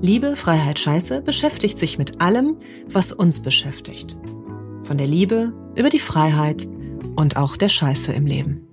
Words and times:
Liebe, 0.00 0.36
Freiheit, 0.36 0.78
Scheiße 0.78 1.22
beschäftigt 1.22 1.78
sich 1.78 1.98
mit 1.98 2.20
allem, 2.20 2.56
was 2.88 3.12
uns 3.12 3.40
beschäftigt. 3.40 4.16
Von 4.82 4.98
der 4.98 5.06
Liebe 5.06 5.52
über 5.76 5.90
die 5.90 5.98
Freiheit 5.98 6.68
und 7.16 7.36
auch 7.36 7.56
der 7.56 7.68
Scheiße 7.68 8.12
im 8.12 8.26
Leben. 8.26 8.66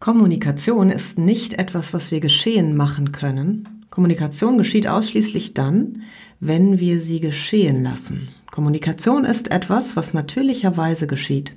Kommunikation 0.00 0.90
ist 0.90 1.18
nicht 1.18 1.54
etwas, 1.54 1.94
was 1.94 2.10
wir 2.10 2.20
geschehen 2.20 2.76
machen 2.76 3.12
können. 3.12 3.86
Kommunikation 3.90 4.58
geschieht 4.58 4.86
ausschließlich 4.86 5.54
dann, 5.54 6.02
wenn 6.40 6.80
wir 6.80 7.00
sie 7.00 7.20
geschehen 7.20 7.82
lassen. 7.82 8.28
Kommunikation 8.50 9.24
ist 9.24 9.50
etwas, 9.50 9.96
was 9.96 10.12
natürlicherweise 10.12 11.06
geschieht. 11.06 11.56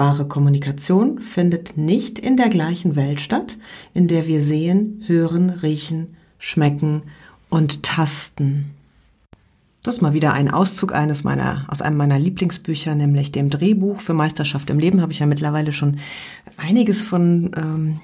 Wahre 0.00 0.26
Kommunikation 0.26 1.18
findet 1.18 1.76
nicht 1.76 2.18
in 2.18 2.38
der 2.38 2.48
gleichen 2.48 2.96
Welt 2.96 3.20
statt, 3.20 3.58
in 3.92 4.08
der 4.08 4.26
wir 4.26 4.40
sehen, 4.40 5.04
hören, 5.06 5.50
riechen, 5.50 6.16
schmecken 6.38 7.02
und 7.50 7.82
tasten. 7.82 8.70
Das 9.82 9.96
ist 9.96 10.00
mal 10.00 10.14
wieder 10.14 10.32
ein 10.32 10.50
Auszug 10.50 10.94
eines 10.94 11.22
meiner, 11.22 11.66
aus 11.68 11.82
einem 11.82 11.98
meiner 11.98 12.18
Lieblingsbücher, 12.18 12.94
nämlich 12.94 13.30
dem 13.30 13.50
Drehbuch 13.50 14.00
für 14.00 14.14
Meisterschaft 14.14 14.70
im 14.70 14.78
Leben. 14.78 15.02
Habe 15.02 15.12
ich 15.12 15.18
ja 15.18 15.26
mittlerweile 15.26 15.70
schon 15.70 15.98
einiges 16.56 17.02
von 17.02 17.50
ähm, 17.54 18.00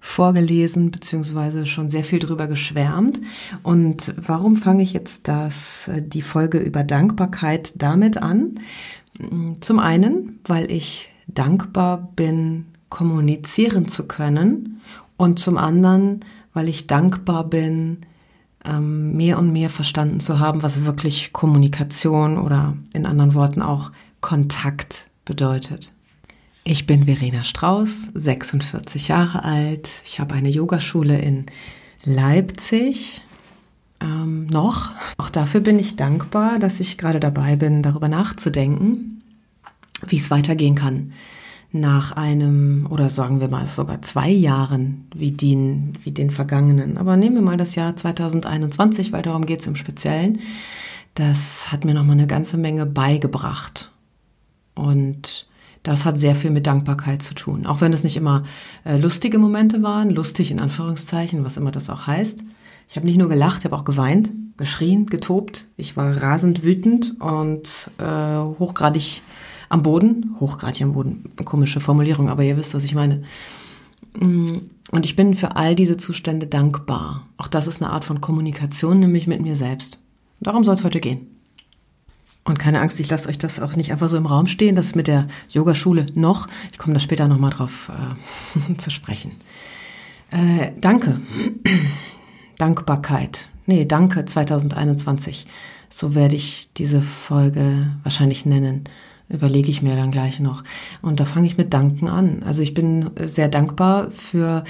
vorgelesen, 0.00 0.92
beziehungsweise 0.92 1.66
schon 1.66 1.90
sehr 1.90 2.04
viel 2.04 2.20
drüber 2.20 2.46
geschwärmt. 2.46 3.22
Und 3.64 4.14
warum 4.16 4.54
fange 4.54 4.84
ich 4.84 4.92
jetzt 4.92 5.26
das, 5.26 5.90
die 5.98 6.22
Folge 6.22 6.58
über 6.58 6.84
Dankbarkeit 6.84 7.72
damit 7.76 8.18
an? 8.18 8.60
Zum 9.58 9.80
einen, 9.80 10.38
weil 10.44 10.70
ich 10.70 11.09
dankbar 11.34 12.10
bin, 12.16 12.66
kommunizieren 12.88 13.88
zu 13.88 14.06
können 14.06 14.80
und 15.16 15.38
zum 15.38 15.56
anderen, 15.56 16.20
weil 16.52 16.68
ich 16.68 16.86
dankbar 16.86 17.44
bin, 17.44 17.98
ähm, 18.64 19.16
mehr 19.16 19.38
und 19.38 19.52
mehr 19.52 19.70
verstanden 19.70 20.20
zu 20.20 20.38
haben, 20.38 20.62
was 20.62 20.84
wirklich 20.84 21.32
Kommunikation 21.32 22.38
oder 22.38 22.76
in 22.92 23.06
anderen 23.06 23.34
Worten 23.34 23.62
auch 23.62 23.90
Kontakt 24.20 25.08
bedeutet. 25.24 25.92
Ich 26.64 26.86
bin 26.86 27.06
Verena 27.06 27.42
Strauß, 27.42 28.10
46 28.14 29.08
Jahre 29.08 29.44
alt. 29.44 30.02
Ich 30.04 30.20
habe 30.20 30.34
eine 30.34 30.50
Yogaschule 30.50 31.18
in 31.18 31.46
Leipzig. 32.04 33.22
Ähm, 34.02 34.46
noch. 34.46 34.90
Auch 35.18 35.30
dafür 35.30 35.60
bin 35.60 35.78
ich 35.78 35.96
dankbar, 35.96 36.58
dass 36.58 36.80
ich 36.80 36.98
gerade 36.98 37.20
dabei 37.20 37.56
bin, 37.56 37.82
darüber 37.82 38.08
nachzudenken, 38.08 39.19
wie 40.06 40.16
es 40.16 40.30
weitergehen 40.30 40.74
kann 40.74 41.12
nach 41.72 42.12
einem 42.12 42.86
oder 42.90 43.10
sagen 43.10 43.40
wir 43.40 43.48
mal 43.48 43.66
sogar 43.66 44.02
zwei 44.02 44.28
Jahren 44.28 45.06
wie 45.14 45.32
den, 45.32 45.92
wie 46.02 46.10
den 46.10 46.30
vergangenen. 46.30 46.98
Aber 46.98 47.16
nehmen 47.16 47.36
wir 47.36 47.42
mal 47.42 47.56
das 47.56 47.74
Jahr 47.76 47.94
2021, 47.94 49.12
weil 49.12 49.22
darum 49.22 49.46
geht 49.46 49.60
es 49.60 49.66
im 49.66 49.76
Speziellen. 49.76 50.40
Das 51.14 51.70
hat 51.70 51.84
mir 51.84 51.94
nochmal 51.94 52.14
eine 52.14 52.26
ganze 52.26 52.56
Menge 52.56 52.86
beigebracht. 52.86 53.92
Und 54.74 55.46
das 55.82 56.04
hat 56.04 56.18
sehr 56.18 56.34
viel 56.34 56.50
mit 56.50 56.66
Dankbarkeit 56.66 57.22
zu 57.22 57.34
tun. 57.34 57.66
Auch 57.66 57.80
wenn 57.80 57.92
es 57.92 58.04
nicht 58.04 58.16
immer 58.16 58.44
äh, 58.84 58.96
lustige 58.96 59.38
Momente 59.38 59.82
waren, 59.82 60.10
lustig 60.10 60.50
in 60.50 60.60
Anführungszeichen, 60.60 61.44
was 61.44 61.56
immer 61.56 61.70
das 61.70 61.88
auch 61.88 62.06
heißt. 62.06 62.42
Ich 62.88 62.96
habe 62.96 63.06
nicht 63.06 63.18
nur 63.18 63.28
gelacht, 63.28 63.60
ich 63.60 63.64
habe 63.66 63.76
auch 63.76 63.84
geweint, 63.84 64.30
geschrien, 64.56 65.06
getobt. 65.06 65.68
Ich 65.76 65.96
war 65.96 66.20
rasend 66.20 66.64
wütend 66.64 67.20
und 67.20 67.90
äh, 67.98 68.58
hochgradig 68.58 69.22
am 69.70 69.82
Boden, 69.82 70.36
hochgradig 70.40 70.82
am 70.82 70.92
Boden, 70.92 71.32
komische 71.44 71.80
Formulierung, 71.80 72.28
aber 72.28 72.42
ihr 72.42 72.58
wisst, 72.58 72.74
was 72.74 72.84
ich 72.84 72.94
meine. 72.94 73.22
Mm, 74.18 74.58
und 74.90 75.06
ich 75.06 75.16
bin 75.16 75.34
für 75.34 75.56
all 75.56 75.74
diese 75.74 75.96
Zustände 75.96 76.46
dankbar. 76.46 77.26
Auch 77.38 77.48
das 77.48 77.66
ist 77.66 77.80
eine 77.80 77.92
Art 77.92 78.04
von 78.04 78.20
Kommunikation, 78.20 78.98
nämlich 78.98 79.26
mit 79.28 79.40
mir 79.40 79.56
selbst. 79.56 79.96
Darum 80.40 80.64
soll 80.64 80.74
es 80.74 80.84
heute 80.84 81.00
gehen. 81.00 81.28
Und 82.44 82.58
keine 82.58 82.80
Angst, 82.80 82.98
ich 82.98 83.08
lasse 83.08 83.28
euch 83.28 83.38
das 83.38 83.60
auch 83.60 83.76
nicht 83.76 83.92
einfach 83.92 84.08
so 84.08 84.16
im 84.16 84.26
Raum 84.26 84.48
stehen, 84.48 84.74
das 84.74 84.96
mit 84.96 85.06
der 85.06 85.28
Yogaschule 85.50 86.06
noch. 86.14 86.48
Ich 86.72 86.78
komme 86.78 86.94
da 86.94 87.00
später 87.00 87.28
nochmal 87.28 87.50
drauf 87.50 87.92
äh, 88.70 88.76
zu 88.78 88.90
sprechen. 88.90 89.32
Äh, 90.32 90.72
danke. 90.80 91.20
Dankbarkeit. 92.58 93.50
Nee, 93.66 93.84
danke 93.84 94.24
2021. 94.24 95.46
So 95.90 96.16
werde 96.16 96.34
ich 96.34 96.72
diese 96.72 97.02
Folge 97.02 97.92
wahrscheinlich 98.02 98.46
nennen 98.46 98.84
überlege 99.30 99.70
ich 99.70 99.82
mir 99.82 99.96
dann 99.96 100.10
gleich 100.10 100.40
noch. 100.40 100.62
Und 101.02 101.20
da 101.20 101.24
fange 101.24 101.46
ich 101.46 101.56
mit 101.56 101.72
Danken 101.72 102.08
an. 102.08 102.42
Also 102.42 102.62
ich 102.62 102.74
bin 102.74 103.10
sehr 103.24 103.48
dankbar 103.48 104.10
für 104.10 104.64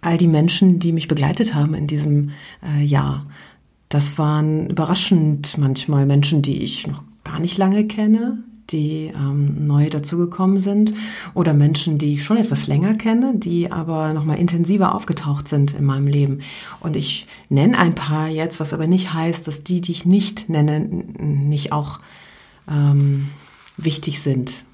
all 0.00 0.18
die 0.18 0.28
Menschen, 0.28 0.78
die 0.78 0.92
mich 0.92 1.08
begleitet 1.08 1.54
haben 1.54 1.74
in 1.74 1.86
diesem 1.86 2.30
äh, 2.62 2.84
Jahr. 2.84 3.26
Das 3.88 4.18
waren 4.18 4.68
überraschend 4.70 5.58
manchmal 5.58 6.06
Menschen, 6.06 6.42
die 6.42 6.62
ich 6.62 6.86
noch 6.86 7.02
gar 7.24 7.40
nicht 7.40 7.58
lange 7.58 7.86
kenne, 7.86 8.38
die 8.70 9.12
ähm, 9.14 9.66
neu 9.66 9.88
dazugekommen 9.88 10.60
sind 10.60 10.92
oder 11.34 11.54
Menschen, 11.54 11.98
die 11.98 12.14
ich 12.14 12.24
schon 12.24 12.36
etwas 12.36 12.66
länger 12.66 12.94
kenne, 12.94 13.34
die 13.36 13.70
aber 13.70 14.12
nochmal 14.12 14.38
intensiver 14.38 14.94
aufgetaucht 14.94 15.46
sind 15.48 15.74
in 15.74 15.84
meinem 15.84 16.08
Leben. 16.08 16.40
Und 16.80 16.96
ich 16.96 17.26
nenne 17.48 17.78
ein 17.78 17.94
paar 17.94 18.28
jetzt, 18.28 18.58
was 18.60 18.72
aber 18.72 18.86
nicht 18.86 19.14
heißt, 19.14 19.46
dass 19.46 19.62
die, 19.62 19.80
die 19.80 19.92
ich 19.92 20.06
nicht 20.06 20.48
nenne, 20.48 20.80
nicht 20.80 21.72
auch 21.72 22.00
ähm, 22.68 23.28
wichtig 23.76 24.20
sind. 24.20 24.64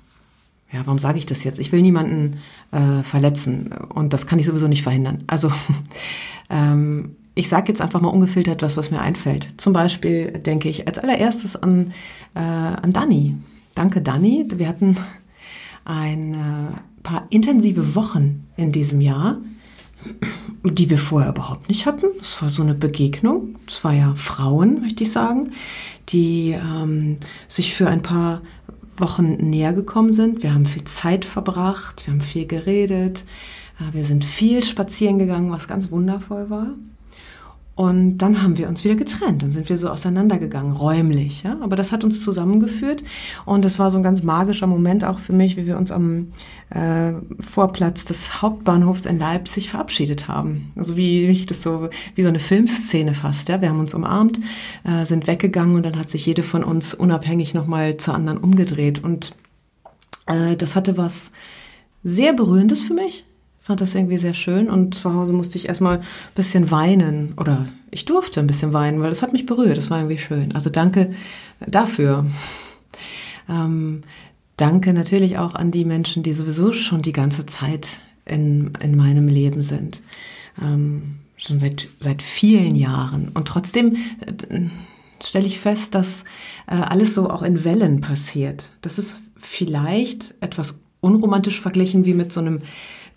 Ja, 0.73 0.81
warum 0.85 0.99
sage 0.99 1.19
ich 1.19 1.27
das 1.27 1.45
jetzt? 1.45 1.59
Ich 1.59 1.71
will 1.71 1.83
niemanden 1.83 2.39
äh, 2.71 3.03
verletzen 3.03 3.73
und 3.73 4.13
das 4.13 4.27
kann 4.27 4.39
ich 4.39 4.47
sowieso 4.47 4.69
nicht 4.69 4.83
verhindern. 4.83 5.25
Also 5.27 5.53
ähm, 6.51 7.17
ich 7.35 7.49
sage 7.49 7.69
jetzt 7.69 7.81
einfach 7.81 8.01
mal 8.01 8.09
ungefiltert 8.09 8.63
was, 8.63 8.77
was 8.77 8.91
mir 8.91 9.01
einfällt. 9.01 9.61
Zum 9.61 9.73
Beispiel 9.73 10.33
denke 10.33 10.69
ich 10.69 10.87
als 10.87 10.99
allererstes 10.99 11.57
an, 11.57 11.93
äh, 12.35 12.41
an 12.41 12.93
Dani. 12.93 13.37
Danke, 13.75 14.03
Dani. 14.03 14.47
Wir 14.55 14.69
hatten 14.69 14.97
ein 15.85 16.35
äh, 16.35 17.03
paar 17.03 17.27
intensive 17.31 17.95
Wochen 17.95 18.47
in 18.57 18.73
diesem 18.73 19.01
Jahr, 19.01 19.39
die 20.65 20.91
wir 20.91 20.99
vorher 20.99 21.31
überhaupt 21.31 21.69
nicht 21.69 21.87
hatten. 21.87 22.07
Es 22.21 22.41
war 22.43 22.49
so 22.49 22.63
eine 22.63 22.75
Begegnung. 22.75 23.57
Es 23.67 23.83
war 23.85 23.93
ja 23.93 24.15
Frauen, 24.15 24.81
möchte 24.81 25.05
ich 25.05 25.13
sagen, 25.13 25.53
die 26.09 26.51
ähm, 26.51 27.17
sich 27.49 27.75
für 27.75 27.89
ein 27.89 28.03
paar 28.03 28.43
Wochen 28.97 29.51
näher 29.51 29.73
gekommen 29.73 30.13
sind. 30.13 30.43
Wir 30.43 30.55
haben 30.55 30.67
viel 30.67 30.85
Zeit 30.85 31.25
verbracht, 31.25 32.07
wir 32.07 32.13
haben 32.13 32.21
viel 32.21 32.47
geredet, 32.47 33.25
äh, 33.81 33.95
wir 33.95 34.05
sind 34.05 34.25
viel 34.25 34.63
spazieren 34.63 35.19
gegangen, 35.19 35.51
was 35.51 35.69
ganz 35.69 35.91
wundervoll 35.91 36.51
war. 36.51 36.75
Und 37.83 38.19
dann 38.19 38.45
haben 38.45 38.59
wir 38.59 38.69
uns 38.69 38.85
wieder 38.85 38.95
getrennt. 38.95 39.43
Dann 39.43 39.51
sind 39.51 39.69
wir 39.69 39.77
so 39.77 39.89
auseinandergegangen, 39.89 40.73
räumlich. 40.73 41.43
Ja? 41.43 41.59
Aber 41.61 41.75
das 41.75 41.91
hat 41.91 42.05
uns 42.05 42.23
zusammengeführt. 42.23 43.03
Und 43.45 43.65
es 43.65 43.81
war 43.81 43.91
so 43.91 43.97
ein 43.97 44.05
ganz 44.05 44.23
magischer 44.23 44.69
Moment 44.69 45.03
auch 45.03 45.19
für 45.19 45.33
mich, 45.33 45.57
wie 45.57 45.67
wir 45.67 45.77
uns 45.77 45.91
am 45.91 46.29
äh, 46.71 47.15
Vorplatz 47.41 48.05
des 48.05 48.41
Hauptbahnhofs 48.41 49.05
in 49.05 49.19
Leipzig 49.19 49.69
verabschiedet 49.69 50.29
haben. 50.29 50.71
Also 50.77 50.97
wie, 50.97 51.27
wie 51.27 51.33
ich 51.33 51.47
das 51.47 51.61
so, 51.61 51.89
wie 52.15 52.23
so 52.23 52.29
eine 52.29 52.39
Filmszene 52.39 53.15
fast. 53.15 53.49
Ja? 53.49 53.61
Wir 53.61 53.71
haben 53.71 53.81
uns 53.81 53.95
umarmt, 53.95 54.39
äh, 54.85 55.05
sind 55.05 55.27
weggegangen 55.27 55.75
und 55.75 55.85
dann 55.85 55.99
hat 55.99 56.09
sich 56.09 56.25
jede 56.25 56.45
von 56.45 56.63
uns 56.63 56.95
unabhängig 56.95 57.53
nochmal 57.53 57.97
zur 57.97 58.15
anderen 58.15 58.39
umgedreht. 58.39 59.03
Und 59.03 59.35
äh, 60.27 60.55
das 60.55 60.77
hatte 60.77 60.97
was 60.97 61.33
sehr 62.05 62.33
Berührendes 62.33 62.85
für 62.85 62.95
mich 62.95 63.25
fand 63.63 63.81
das 63.81 63.95
irgendwie 63.95 64.19
sehr 64.19 64.35
schön 64.35 64.69
und 64.69 64.95
zu 64.95 65.15
Hause 65.15 65.33
musste 65.33 65.57
ich 65.57 65.69
erstmal 65.69 65.99
ein 65.99 66.05
bisschen 66.35 66.71
weinen 66.71 67.35
oder 67.37 67.67
ich 67.91 68.05
durfte 68.05 68.41
ein 68.41 68.47
bisschen 68.49 68.73
weinen, 68.73 69.01
weil 69.01 69.11
das 69.11 69.23
hat 69.23 69.33
mich 69.33 69.47
berührt, 69.47 69.79
das 69.79 69.91
war 69.91 69.99
irgendwie 69.99 70.19
schön. 70.19 70.53
Also 70.55 70.69
danke 70.69 71.13
dafür. 71.67 72.27
Ähm, 73.49 74.03
danke 74.57 74.93
natürlich 74.93 75.39
auch 75.39 75.55
an 75.55 75.71
die 75.71 75.85
Menschen, 75.85 76.23
die 76.23 76.33
sowieso 76.33 76.73
schon 76.73 77.03
die 77.03 77.13
ganze 77.13 77.47
Zeit 77.47 78.01
in, 78.25 78.73
in 78.81 78.97
meinem 78.97 79.29
Leben 79.29 79.63
sind. 79.63 80.03
Ähm, 80.61 81.19
schon 81.37 81.59
seit, 81.59 81.89
seit 82.01 82.23
vielen 82.23 82.75
Jahren. 82.75 83.29
Und 83.35 83.49
trotzdem 83.49 83.95
äh, 83.95 84.61
stelle 85.23 85.47
ich 85.47 85.59
fest, 85.59 85.95
dass 85.95 86.25
äh, 86.67 86.75
alles 86.75 87.15
so 87.15 87.31
auch 87.31 87.43
in 87.43 87.65
Wellen 87.65 88.01
passiert. 88.01 88.73
Das 88.81 88.99
ist 88.99 89.23
vielleicht 89.37 90.35
etwas 90.41 90.75
unromantisch 91.01 91.61
verglichen 91.61 92.07
wie 92.07 92.15
mit 92.15 92.33
so 92.33 92.41
einem 92.41 92.61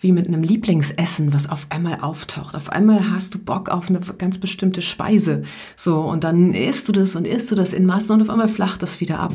wie 0.00 0.12
mit 0.12 0.26
einem 0.26 0.42
Lieblingsessen, 0.42 1.32
was 1.32 1.48
auf 1.48 1.66
einmal 1.70 1.98
auftaucht. 2.00 2.54
Auf 2.54 2.70
einmal 2.70 3.10
hast 3.10 3.34
du 3.34 3.38
Bock 3.38 3.68
auf 3.68 3.88
eine 3.88 4.00
ganz 4.00 4.38
bestimmte 4.38 4.82
Speise. 4.82 5.42
So, 5.76 6.00
und 6.00 6.24
dann 6.24 6.54
isst 6.54 6.88
du 6.88 6.92
das 6.92 7.16
und 7.16 7.26
isst 7.26 7.50
du 7.50 7.54
das 7.54 7.72
in 7.72 7.86
Massen 7.86 8.12
und 8.12 8.22
auf 8.22 8.30
einmal 8.30 8.48
flacht 8.48 8.82
das 8.82 9.00
wieder 9.00 9.20
ab. 9.20 9.32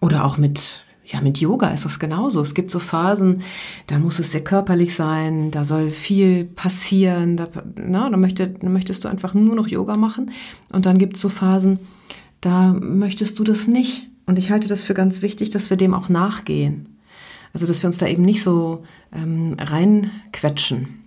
Oder 0.00 0.24
auch 0.24 0.38
mit 0.38 0.86
ja, 1.06 1.20
mit 1.20 1.38
Yoga 1.38 1.68
ist 1.68 1.84
das 1.84 1.98
genauso. 1.98 2.40
Es 2.40 2.54
gibt 2.54 2.70
so 2.70 2.80
Phasen, 2.80 3.42
da 3.86 3.98
muss 3.98 4.18
es 4.18 4.32
sehr 4.32 4.42
körperlich 4.42 4.94
sein, 4.94 5.52
da 5.52 5.64
soll 5.64 5.90
viel 5.90 6.44
passieren, 6.44 7.36
da, 7.36 7.48
na, 7.76 8.10
da, 8.10 8.16
möchte, 8.16 8.48
da 8.48 8.68
möchtest 8.68 9.04
du 9.04 9.08
einfach 9.08 9.32
nur 9.32 9.54
noch 9.54 9.68
Yoga 9.68 9.96
machen. 9.96 10.32
Und 10.72 10.84
dann 10.84 10.98
gibt 10.98 11.14
es 11.14 11.22
so 11.22 11.28
Phasen, 11.28 11.78
da 12.40 12.72
möchtest 12.72 13.38
du 13.38 13.44
das 13.44 13.68
nicht. 13.68 14.08
Und 14.26 14.38
ich 14.38 14.50
halte 14.50 14.66
das 14.66 14.82
für 14.82 14.94
ganz 14.94 15.22
wichtig, 15.22 15.50
dass 15.50 15.70
wir 15.70 15.76
dem 15.76 15.94
auch 15.94 16.08
nachgehen. 16.08 16.95
Also, 17.56 17.66
dass 17.66 17.82
wir 17.82 17.86
uns 17.86 17.96
da 17.96 18.06
eben 18.06 18.22
nicht 18.22 18.42
so 18.42 18.84
ähm, 19.14 19.56
reinquetschen. 19.58 21.04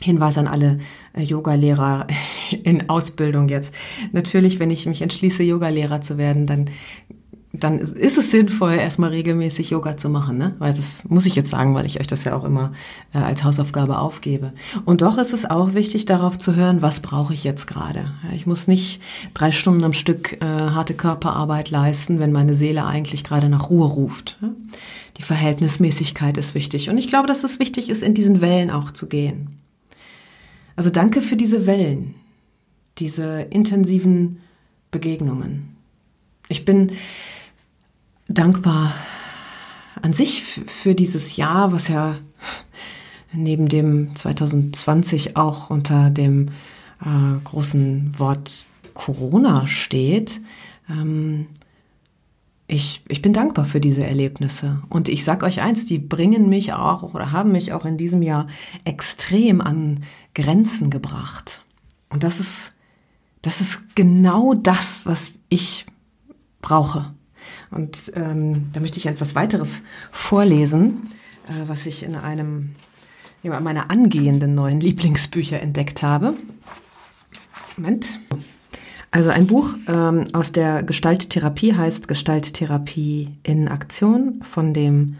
Hinweis 0.00 0.38
an 0.38 0.48
alle 0.48 0.78
äh, 1.12 1.20
Yogalehrer 1.20 2.06
in 2.62 2.88
Ausbildung 2.88 3.50
jetzt. 3.50 3.74
Natürlich, 4.12 4.58
wenn 4.58 4.70
ich 4.70 4.86
mich 4.86 5.02
entschließe, 5.02 5.42
Yogalehrer 5.42 6.00
zu 6.00 6.16
werden, 6.16 6.46
dann 6.46 6.70
dann 7.52 7.78
ist, 7.78 8.18
es 8.18 8.30
sinnvoll, 8.30 8.72
erstmal 8.72 9.10
regelmäßig 9.10 9.70
Yoga 9.70 9.98
zu 9.98 10.08
machen, 10.08 10.38
ne? 10.38 10.56
Weil 10.58 10.72
das 10.72 11.04
muss 11.08 11.26
ich 11.26 11.36
jetzt 11.36 11.50
sagen, 11.50 11.74
weil 11.74 11.84
ich 11.84 12.00
euch 12.00 12.06
das 12.06 12.24
ja 12.24 12.34
auch 12.34 12.44
immer 12.44 12.72
äh, 13.12 13.18
als 13.18 13.44
Hausaufgabe 13.44 13.98
aufgebe. 13.98 14.54
Und 14.86 15.02
doch 15.02 15.18
ist 15.18 15.34
es 15.34 15.48
auch 15.48 15.74
wichtig, 15.74 16.06
darauf 16.06 16.38
zu 16.38 16.56
hören, 16.56 16.80
was 16.80 17.00
brauche 17.00 17.34
ich 17.34 17.44
jetzt 17.44 17.66
gerade. 17.66 18.12
Ja, 18.24 18.34
ich 18.34 18.46
muss 18.46 18.66
nicht 18.66 19.02
drei 19.34 19.52
Stunden 19.52 19.84
am 19.84 19.92
Stück 19.92 20.42
äh, 20.42 20.46
harte 20.46 20.94
Körperarbeit 20.94 21.70
leisten, 21.70 22.18
wenn 22.18 22.32
meine 22.32 22.54
Seele 22.54 22.86
eigentlich 22.86 23.22
gerade 23.22 23.50
nach 23.50 23.68
Ruhe 23.68 23.86
ruft. 23.86 24.38
Ja? 24.40 24.48
Die 25.16 25.22
Verhältnismäßigkeit 25.22 26.36
ist 26.36 26.54
wichtig. 26.54 26.90
Und 26.90 26.98
ich 26.98 27.08
glaube, 27.08 27.28
dass 27.28 27.44
es 27.44 27.58
wichtig 27.58 27.88
ist, 27.88 28.02
in 28.02 28.14
diesen 28.14 28.40
Wellen 28.40 28.70
auch 28.70 28.90
zu 28.90 29.08
gehen. 29.08 29.58
Also 30.76 30.90
danke 30.90 31.22
für 31.22 31.36
diese 31.36 31.66
Wellen, 31.66 32.16
diese 32.98 33.42
intensiven 33.42 34.40
Begegnungen. 34.90 35.76
Ich 36.48 36.64
bin 36.64 36.92
dankbar 38.28 38.92
an 40.02 40.12
sich 40.12 40.42
für 40.42 40.94
dieses 40.94 41.36
Jahr, 41.36 41.72
was 41.72 41.88
ja 41.88 42.16
neben 43.32 43.68
dem 43.68 44.14
2020 44.16 45.36
auch 45.36 45.70
unter 45.70 46.10
dem 46.10 46.48
äh, 47.00 47.38
großen 47.44 48.18
Wort 48.18 48.64
Corona 48.94 49.66
steht. 49.66 50.40
Ähm, 50.88 51.46
ich, 52.66 53.02
ich 53.08 53.20
bin 53.20 53.32
dankbar 53.32 53.64
für 53.64 53.80
diese 53.80 54.04
Erlebnisse. 54.04 54.82
Und 54.88 55.08
ich 55.08 55.24
sag 55.24 55.42
euch 55.42 55.60
eins, 55.60 55.86
die 55.86 55.98
bringen 55.98 56.48
mich 56.48 56.72
auch 56.72 57.14
oder 57.14 57.32
haben 57.32 57.52
mich 57.52 57.72
auch 57.72 57.84
in 57.84 57.98
diesem 57.98 58.22
Jahr 58.22 58.46
extrem 58.84 59.60
an 59.60 60.00
Grenzen 60.34 60.90
gebracht. 60.90 61.62
Und 62.08 62.22
das 62.22 62.40
ist, 62.40 62.72
das 63.42 63.60
ist 63.60 63.94
genau 63.94 64.54
das, 64.54 65.04
was 65.04 65.32
ich 65.48 65.86
brauche. 66.62 67.14
Und 67.70 68.12
ähm, 68.14 68.70
da 68.72 68.80
möchte 68.80 68.98
ich 68.98 69.06
etwas 69.06 69.34
weiteres 69.34 69.82
vorlesen, 70.10 71.10
äh, 71.48 71.68
was 71.68 71.84
ich 71.84 72.02
in 72.02 72.14
einem 72.14 72.74
ja, 73.42 73.60
meiner 73.60 73.90
angehenden 73.90 74.54
neuen 74.54 74.80
Lieblingsbücher 74.80 75.60
entdeckt 75.60 76.02
habe. 76.02 76.34
Moment. 77.76 78.18
Also 79.14 79.30
ein 79.30 79.46
Buch 79.46 79.76
ähm, 79.86 80.24
aus 80.32 80.50
der 80.50 80.82
Gestalttherapie 80.82 81.72
heißt 81.72 82.08
Gestalttherapie 82.08 83.28
in 83.44 83.68
Aktion 83.68 84.40
von 84.42 84.74
dem 84.74 85.18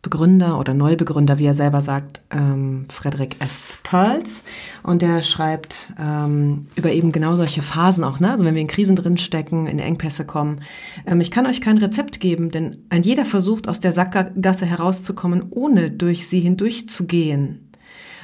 Begründer 0.00 0.60
oder 0.60 0.74
Neubegründer, 0.74 1.40
wie 1.40 1.46
er 1.46 1.54
selber 1.54 1.80
sagt, 1.80 2.22
ähm, 2.30 2.86
Frederick 2.88 3.34
S. 3.40 3.78
Pearls. 3.82 4.44
Und 4.84 5.02
der 5.02 5.22
schreibt 5.22 5.92
ähm, 5.98 6.68
über 6.76 6.92
eben 6.92 7.10
genau 7.10 7.34
solche 7.34 7.62
Phasen 7.62 8.04
auch, 8.04 8.20
ne? 8.20 8.30
Also 8.30 8.44
wenn 8.44 8.54
wir 8.54 8.62
in 8.62 8.68
Krisen 8.68 8.94
drinstecken, 8.94 9.66
in 9.66 9.80
Engpässe 9.80 10.24
kommen. 10.24 10.60
Ähm, 11.04 11.20
ich 11.20 11.32
kann 11.32 11.46
euch 11.46 11.60
kein 11.60 11.78
Rezept 11.78 12.20
geben, 12.20 12.52
denn 12.52 12.76
ein 12.90 13.02
jeder 13.02 13.24
versucht 13.24 13.66
aus 13.66 13.80
der 13.80 13.90
Sackgasse 13.90 14.66
herauszukommen, 14.66 15.46
ohne 15.50 15.90
durch 15.90 16.28
sie 16.28 16.38
hindurchzugehen. 16.38 17.72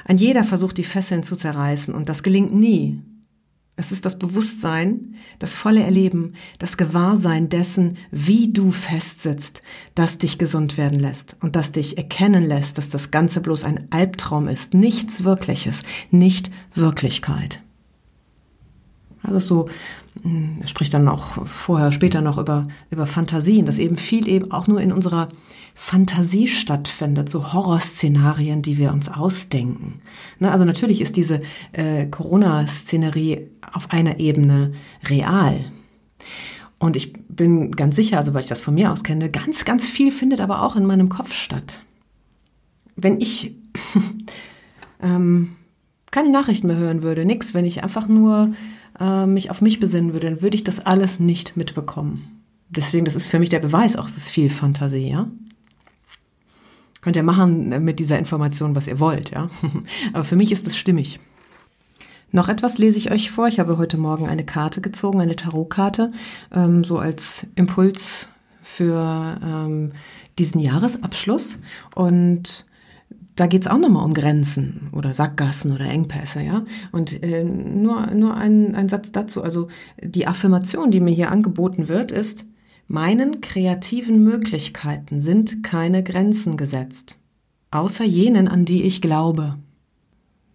Ein 0.05 0.15
jeder 0.15 0.45
versucht 0.45 0.77
die 0.77 0.85
Fesseln 0.85 1.23
zu 1.23 1.35
zerreißen 1.35 1.93
und 1.93 2.07
das 2.07 2.23
gelingt 2.23 2.55
nie. 2.55 3.01
Es 3.79 3.93
ist 3.93 4.03
das 4.03 4.19
Bewusstsein, 4.19 5.15
das 5.39 5.55
volle 5.55 5.81
Erleben, 5.81 6.33
das 6.57 6.75
Gewahrsein 6.75 7.47
dessen, 7.47 7.97
wie 8.11 8.51
du 8.51 8.71
festsitzt, 8.71 9.63
das 9.95 10.17
dich 10.17 10.37
gesund 10.37 10.75
werden 10.75 10.99
lässt 10.99 11.37
und 11.39 11.55
das 11.55 11.71
dich 11.71 11.97
erkennen 11.97 12.43
lässt, 12.43 12.77
dass 12.77 12.89
das 12.89 13.09
Ganze 13.09 13.39
bloß 13.39 13.63
ein 13.63 13.87
Albtraum 13.89 14.49
ist, 14.49 14.73
nichts 14.73 15.23
Wirkliches, 15.23 15.83
nicht 16.11 16.51
Wirklichkeit. 16.75 17.63
Also 19.21 19.39
so 19.39 19.69
hm, 20.23 20.61
spricht 20.65 20.93
dann 20.93 21.07
auch 21.07 21.45
vorher, 21.45 21.91
später 21.91 22.21
noch 22.21 22.37
über, 22.37 22.67
über 22.89 23.05
Fantasien, 23.05 23.65
dass 23.65 23.77
eben 23.77 23.97
viel 23.97 24.27
eben 24.27 24.51
auch 24.51 24.67
nur 24.67 24.81
in 24.81 24.91
unserer 24.91 25.29
Fantasie 25.75 26.47
stattfindet, 26.47 27.29
so 27.29 27.53
Horrorszenarien, 27.53 28.61
die 28.61 28.77
wir 28.77 28.91
uns 28.91 29.09
ausdenken. 29.09 30.01
Ne, 30.39 30.51
also 30.51 30.65
natürlich 30.65 31.01
ist 31.01 31.15
diese 31.15 31.41
äh, 31.71 32.05
Corona-Szenerie 32.07 33.47
auf 33.73 33.91
einer 33.91 34.19
Ebene 34.19 34.73
real. 35.05 35.65
Und 36.79 36.95
ich 36.95 37.13
bin 37.13 37.71
ganz 37.71 37.95
sicher, 37.95 38.17
also 38.17 38.33
weil 38.33 38.41
ich 38.41 38.49
das 38.49 38.61
von 38.61 38.73
mir 38.73 38.91
aus 38.91 39.03
kenne, 39.03 39.29
ganz, 39.29 39.65
ganz 39.65 39.89
viel 39.89 40.11
findet 40.11 40.41
aber 40.41 40.63
auch 40.63 40.75
in 40.75 40.85
meinem 40.85 41.09
Kopf 41.09 41.33
statt. 41.33 41.83
Wenn 42.95 43.19
ich 43.19 43.55
ähm, 45.01 45.55
keine 46.11 46.29
Nachrichten 46.29 46.67
mehr 46.67 46.77
hören 46.77 47.03
würde, 47.03 47.25
nix, 47.25 47.53
wenn 47.53 47.65
ich 47.65 47.83
einfach 47.83 48.07
nur 48.07 48.51
äh, 48.99 49.25
mich 49.25 49.51
auf 49.51 49.61
mich 49.61 49.79
besinnen 49.79 50.13
würde, 50.13 50.29
dann 50.29 50.41
würde 50.41 50.55
ich 50.55 50.63
das 50.63 50.79
alles 50.79 51.19
nicht 51.19 51.57
mitbekommen. 51.57 52.43
Deswegen, 52.69 53.05
das 53.05 53.15
ist 53.15 53.27
für 53.27 53.39
mich 53.39 53.49
der 53.49 53.59
Beweis 53.59 53.95
auch, 53.95 54.07
es 54.07 54.17
ist 54.17 54.29
viel 54.29 54.49
Fantasie, 54.49 55.09
ja. 55.09 55.27
Könnt 57.01 57.15
ihr 57.15 57.23
machen 57.23 57.83
mit 57.83 57.99
dieser 57.99 58.19
Information, 58.19 58.75
was 58.75 58.87
ihr 58.87 58.99
wollt, 58.99 59.31
ja. 59.31 59.49
Aber 60.13 60.23
für 60.23 60.35
mich 60.35 60.51
ist 60.51 60.67
es 60.67 60.77
stimmig. 60.77 61.19
Noch 62.31 62.49
etwas 62.49 62.77
lese 62.77 62.97
ich 62.97 63.09
euch 63.09 63.31
vor. 63.31 63.47
Ich 63.47 63.59
habe 63.59 63.77
heute 63.77 63.97
Morgen 63.97 64.27
eine 64.27 64.45
Karte 64.45 64.81
gezogen, 64.81 65.19
eine 65.19 65.35
Tarotkarte, 65.35 66.11
ähm, 66.53 66.83
so 66.83 66.99
als 66.99 67.47
Impuls 67.55 68.29
für 68.61 69.39
ähm, 69.43 69.93
diesen 70.37 70.61
Jahresabschluss. 70.61 71.59
Und 71.95 72.65
da 73.39 73.47
geht's 73.47 73.67
auch 73.67 73.77
nochmal 73.77 74.05
um 74.05 74.13
Grenzen 74.13 74.89
oder 74.91 75.13
Sackgassen 75.13 75.71
oder 75.71 75.85
Engpässe, 75.85 76.41
ja. 76.41 76.65
Und 76.91 77.23
äh, 77.23 77.43
nur, 77.43 78.07
nur 78.07 78.35
ein, 78.35 78.75
ein 78.75 78.89
Satz 78.89 79.11
dazu. 79.11 79.41
Also 79.43 79.67
die 80.01 80.27
Affirmation, 80.27 80.91
die 80.91 80.99
mir 80.99 81.13
hier 81.13 81.31
angeboten 81.31 81.87
wird, 81.87 82.11
ist, 82.11 82.45
Meinen 82.91 83.39
kreativen 83.39 84.23
Möglichkeiten 84.23 85.21
sind 85.21 85.61
keine 85.61 86.01
Grenzen 86.01 86.57
gesetzt, 86.57 87.17
außer 87.69 88.03
jenen, 88.03 88.47
an 88.47 88.65
die 88.65 88.81
ich 88.81 88.99
glaube. 88.99 89.59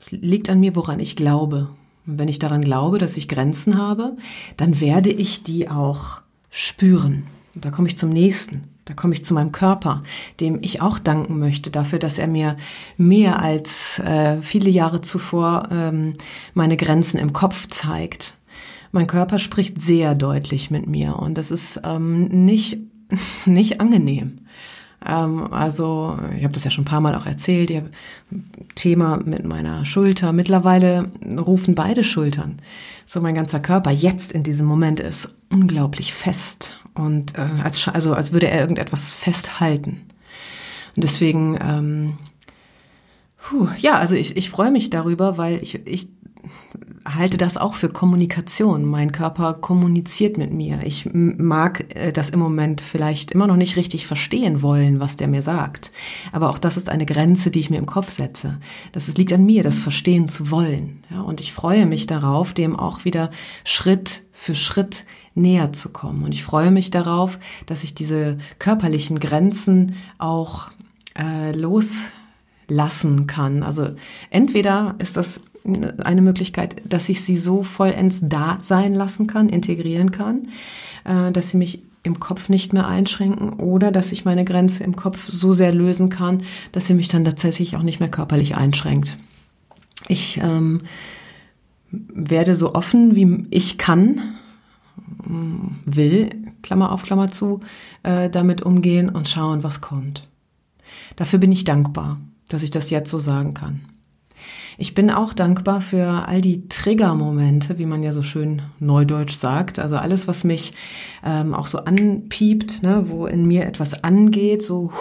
Es 0.01 0.11
liegt 0.11 0.51
an 0.51 0.59
mir, 0.59 0.75
woran 0.75 0.99
ich 0.99 1.15
glaube. 1.15 1.69
Und 2.09 2.19
wenn 2.19 2.27
ich 2.27 2.41
daran 2.41 2.63
glaube, 2.63 2.99
dass 2.99 3.17
ich 3.17 3.29
Grenzen 3.29 3.79
habe, 3.79 4.17
dann 4.57 4.81
werde 4.81 5.11
ich 5.11 5.45
die 5.45 5.69
auch 5.69 6.23
spüren. 6.51 7.29
Und 7.55 7.65
da 7.65 7.71
komme 7.71 7.87
ich 7.87 7.97
zum 7.97 8.11
nächsten. 8.11 8.65
Da 8.87 8.95
komme 8.95 9.15
ich 9.15 9.25
zu 9.25 9.35
meinem 9.35 9.53
Körper, 9.53 10.03
dem 10.41 10.59
ich 10.61 10.83
auch 10.83 10.99
danken 10.99 11.39
möchte 11.39 11.71
dafür, 11.71 11.99
dass 11.99 12.19
er 12.19 12.27
mir 12.27 12.57
mehr 12.99 13.41
als 13.41 13.99
äh, 14.01 14.41
viele 14.43 14.71
Jahre 14.71 15.01
zuvor 15.01 15.69
ähm, 15.71 16.13
meine 16.53 16.77
Grenzen 16.77 17.19
im 17.19 17.33
Kopf 17.33 17.67
zeigt 17.69 18.37
mein 18.95 19.09
Körper 19.09 19.41
spricht 19.41 19.83
sehr 19.83 20.15
deutlich 20.15 20.71
mit 20.71 20.87
mir 20.87 21.17
und 21.17 21.37
das 21.37 21.51
ist 21.51 21.81
ähm, 21.85 22.29
nicht, 22.45 22.79
nicht 23.45 23.81
angenehm. 23.81 24.39
Ähm, 25.05 25.53
also, 25.53 26.17
ich 26.37 26.45
habe 26.45 26.55
das 26.55 26.63
ja 26.63 26.71
schon 26.71 26.83
ein 26.83 26.87
paar 26.87 27.01
Mal 27.01 27.17
auch 27.17 27.27
erzählt, 27.27 27.71
ich 27.71 27.83
Thema 28.77 29.19
mit 29.25 29.45
meiner 29.45 29.85
Schulter. 29.85 30.33
Mittlerweile 30.33 31.11
rufen 31.37 31.75
beide 31.75 32.05
Schultern. 32.05 32.61
So 33.05 33.21
mein 33.21 33.35
ganzer 33.35 33.59
Körper 33.59 33.91
jetzt 33.91 34.31
in 34.31 34.45
diesem 34.45 34.67
Moment 34.67 35.01
ist 35.01 35.29
unglaublich 35.51 36.15
fest 36.15 36.84
und 36.95 37.37
äh, 37.39 37.47
als, 37.63 37.89
also 37.89 38.15
als 38.15 38.33
würde 38.33 38.49
er 38.49 38.61
irgendetwas 38.61 39.13
festhalten. 39.13 40.03
Und 40.97 41.05
deswegen, 41.05 41.59
ähm, 41.61 42.19
puh, 43.39 43.69
ja, 43.79 43.99
also 43.99 44.15
ich, 44.15 44.37
ich 44.37 44.51
freue 44.51 44.71
mich 44.71 44.91
darüber, 44.91 45.37
weil 45.39 45.63
ich, 45.63 45.87
ich 45.87 46.09
halte 47.07 47.37
das 47.37 47.57
auch 47.57 47.75
für 47.75 47.89
Kommunikation. 47.89 48.85
Mein 48.85 49.13
Körper 49.13 49.55
kommuniziert 49.55 50.39
mit 50.39 50.53
mir. 50.53 50.81
Ich 50.85 51.09
mag 51.13 51.95
äh, 51.95 52.13
das 52.13 52.31
im 52.31 52.41
Moment 52.41 52.81
vielleicht 52.81 53.31
immer 53.31 53.47
noch 53.47 53.57
nicht 53.57 53.77
richtig 53.77 54.07
verstehen 54.07 54.63
wollen, 54.63 55.01
was 55.01 55.17
der 55.17 55.29
mir 55.29 55.43
sagt. 55.43 55.93
Aber 56.33 56.51
auch 56.51 56.59
das 56.59 56.77
ist 56.77 56.89
eine 56.89 57.07
Grenze, 57.07 57.51
die 57.51 57.61
ich 57.61 57.71
mir 57.71 57.79
im 57.79 57.87
Kopf 57.87 58.11
setze. 58.11 58.59
Das 58.93 59.15
liegt 59.17 59.33
an 59.33 59.45
mir, 59.45 59.63
das 59.63 59.81
verstehen 59.81 60.29
zu 60.29 60.51
wollen. 60.51 61.03
Ja, 61.11 61.21
und 61.21 61.41
ich 61.41 61.53
freue 61.53 61.87
mich 61.87 62.07
darauf, 62.07 62.53
dem 62.53 62.77
auch 62.77 63.05
wieder 63.05 63.31
Schritt 63.65 64.23
für 64.33 64.55
Schritt 64.55 65.05
näher 65.35 65.73
zu 65.73 65.91
kommen. 65.91 66.25
Und 66.25 66.33
ich 66.33 66.45
freue 66.45 66.71
mich 66.71 66.91
darauf, 66.91 67.39
dass 67.67 67.85
ich 67.85 67.95
diese 67.95 68.39
körperlichen 68.59 69.21
Grenzen 69.21 69.97
auch 70.19 70.71
äh, 71.19 71.53
los 71.53 72.13
lassen 72.69 73.27
kann. 73.27 73.63
Also 73.63 73.91
entweder 74.31 74.95
ist 74.99 75.17
das 75.17 75.41
eine 75.65 76.23
Möglichkeit, 76.23 76.83
dass 76.85 77.09
ich 77.09 77.23
sie 77.23 77.39
so 77.39 77.63
vollends 77.63 78.21
da 78.23 78.59
sein 78.63 78.95
lassen 78.95 79.27
kann, 79.27 79.49
integrieren 79.49 80.11
kann, 80.11 80.49
äh, 81.05 81.33
dass 81.33 81.51
sie 81.51 81.57
mich 81.57 81.83
im 82.03 82.21
Kopf 82.21 82.51
nicht 82.51 82.75
mehr 82.75 82.87
einschränken 82.87 83.55
oder 83.55 83.91
dass 83.91 84.13
ich 84.13 84.27
meine 84.27 84.45
Grenze 84.45 84.85
im 84.85 84.95
Kopf 84.95 85.27
so 85.31 85.55
sehr 85.55 85.73
lösen 85.73 86.11
kann, 86.11 86.43
dass 86.73 86.87
sie 86.87 86.95
mich 86.95 87.09
dann 87.09 87.25
tatsächlich 87.25 87.77
auch 87.77 87.83
nicht 87.83 87.99
mehr 87.99 88.11
körperlich 88.11 88.57
einschränkt. 88.57 89.17
Ich 90.09 90.39
ähm, 90.43 90.83
werde 91.91 92.55
so 92.55 92.75
offen, 92.75 93.17
wie 93.17 93.47
ich 93.51 93.79
kann, 93.79 94.21
will, 95.87 96.31
Klammer 96.63 96.93
auf, 96.93 97.05
Klammer 97.05 97.31
zu, 97.31 97.61
äh, 98.03 98.29
damit 98.29 98.63
umgehen 98.63 99.09
und 99.09 99.29
schauen, 99.29 99.63
was 99.63 99.81
kommt. 99.81 100.29
Dafür 101.17 101.39
bin 101.39 101.53
ich 101.53 101.65
dankbar, 101.65 102.21
dass 102.49 102.63
ich 102.63 102.71
das 102.71 102.91
jetzt 102.91 103.11
so 103.11 103.19
sagen 103.19 103.55
kann. 103.55 103.81
Ich 104.77 104.95
bin 104.95 105.11
auch 105.11 105.33
dankbar 105.33 105.81
für 105.81 106.27
all 106.27 106.41
die 106.41 106.69
Triggermomente, 106.69 107.79
wie 107.79 107.87
man 107.87 108.03
ja 108.03 108.13
so 108.13 108.23
schön 108.23 108.63
neudeutsch 108.81 109.37
sagt. 109.37 109.79
Also 109.79 109.97
alles, 109.97 110.27
was 110.27 110.45
mich 110.45 110.73
ähm, 111.25 111.55
auch 111.55 111.67
so 111.67 111.79
anpiept, 111.79 112.83
ne, 112.83 113.05
wo 113.09 113.27
in 113.27 113.47
mir 113.47 113.67
etwas 113.67 114.03
angeht, 114.03 114.63
so 114.63 114.93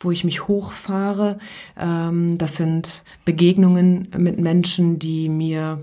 wo 0.00 0.10
ich 0.10 0.24
mich 0.24 0.46
hochfahre. 0.46 1.38
Ähm, 1.78 2.36
das 2.38 2.56
sind 2.56 3.04
Begegnungen 3.24 4.08
mit 4.16 4.38
Menschen, 4.38 4.98
die 4.98 5.28
mir 5.28 5.80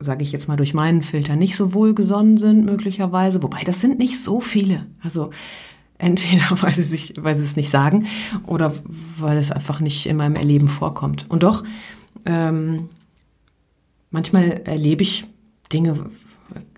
sage 0.00 0.22
ich 0.22 0.32
jetzt 0.32 0.48
mal 0.48 0.56
durch 0.56 0.74
meinen 0.74 1.02
Filter 1.02 1.34
nicht 1.36 1.56
so 1.56 1.72
wohlgesonnen 1.72 2.36
sind 2.36 2.64
möglicherweise, 2.64 3.42
wobei 3.42 3.62
das 3.64 3.80
sind 3.80 3.98
nicht 3.98 4.22
so 4.22 4.40
viele. 4.40 4.86
Also 5.02 5.30
entweder 5.98 6.44
weil 6.62 6.72
sie 6.72 6.82
sich, 6.82 7.14
weil 7.18 7.34
sie 7.34 7.42
es 7.42 7.56
nicht 7.56 7.70
sagen 7.70 8.06
oder 8.46 8.72
weil 9.18 9.38
es 9.38 9.50
einfach 9.50 9.80
nicht 9.80 10.06
in 10.06 10.16
meinem 10.16 10.36
Erleben 10.36 10.68
vorkommt. 10.68 11.26
Und 11.28 11.42
doch 11.42 11.64
ähm, 12.26 12.88
manchmal 14.10 14.62
erlebe 14.64 15.02
ich 15.02 15.26
Dinge, 15.72 16.10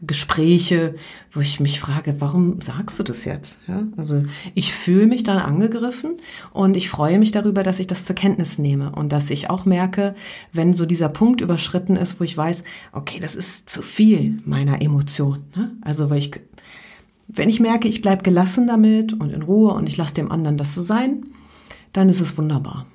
Gespräche, 0.00 0.94
wo 1.32 1.40
ich 1.40 1.60
mich 1.60 1.80
frage, 1.80 2.16
warum 2.18 2.60
sagst 2.60 2.98
du 2.98 3.02
das 3.02 3.24
jetzt? 3.24 3.58
Ja, 3.66 3.84
also 3.96 4.24
ich 4.54 4.72
fühle 4.72 5.06
mich 5.06 5.22
dann 5.22 5.38
angegriffen 5.38 6.16
und 6.52 6.76
ich 6.76 6.88
freue 6.88 7.18
mich 7.18 7.32
darüber, 7.32 7.62
dass 7.62 7.80
ich 7.80 7.86
das 7.86 8.04
zur 8.04 8.14
Kenntnis 8.14 8.58
nehme 8.58 8.92
und 8.92 9.10
dass 9.10 9.30
ich 9.30 9.50
auch 9.50 9.64
merke, 9.64 10.14
wenn 10.52 10.72
so 10.72 10.86
dieser 10.86 11.08
Punkt 11.08 11.40
überschritten 11.40 11.96
ist, 11.96 12.20
wo 12.20 12.24
ich 12.24 12.36
weiß, 12.36 12.62
okay, 12.92 13.18
das 13.20 13.34
ist 13.34 13.68
zu 13.68 13.82
viel 13.82 14.36
meiner 14.44 14.82
Emotion. 14.82 15.44
Ne? 15.56 15.72
Also 15.80 16.10
weil 16.10 16.18
ich, 16.18 16.30
wenn 17.26 17.48
ich 17.48 17.60
merke, 17.60 17.88
ich 17.88 18.02
bleib 18.02 18.22
gelassen 18.22 18.66
damit 18.66 19.14
und 19.14 19.32
in 19.32 19.42
Ruhe 19.42 19.72
und 19.74 19.88
ich 19.88 19.96
lasse 19.96 20.14
dem 20.14 20.30
anderen 20.30 20.58
das 20.58 20.74
so 20.74 20.82
sein, 20.82 21.26
dann 21.92 22.08
ist 22.08 22.20
es 22.20 22.38
wunderbar. 22.38 22.86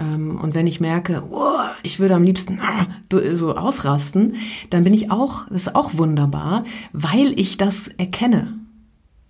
Ähm, 0.00 0.40
und 0.40 0.54
wenn 0.54 0.66
ich 0.66 0.80
merke, 0.80 1.22
oh, 1.30 1.60
ich 1.82 2.00
würde 2.00 2.14
am 2.14 2.22
liebsten 2.22 2.58
ah, 2.60 2.86
so 3.34 3.54
ausrasten, 3.54 4.36
dann 4.70 4.84
bin 4.84 4.94
ich 4.94 5.10
auch, 5.10 5.46
das 5.48 5.62
ist 5.62 5.76
auch 5.76 5.96
wunderbar, 5.96 6.64
weil 6.92 7.38
ich 7.38 7.58
das 7.58 7.88
erkenne. 7.88 8.56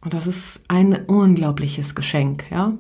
Und 0.03 0.15
das 0.15 0.27
ist 0.27 0.63
ein 0.69 0.95
unglaubliches 1.09 1.95
Geschenk, 1.95 2.45
ja. 2.51 2.73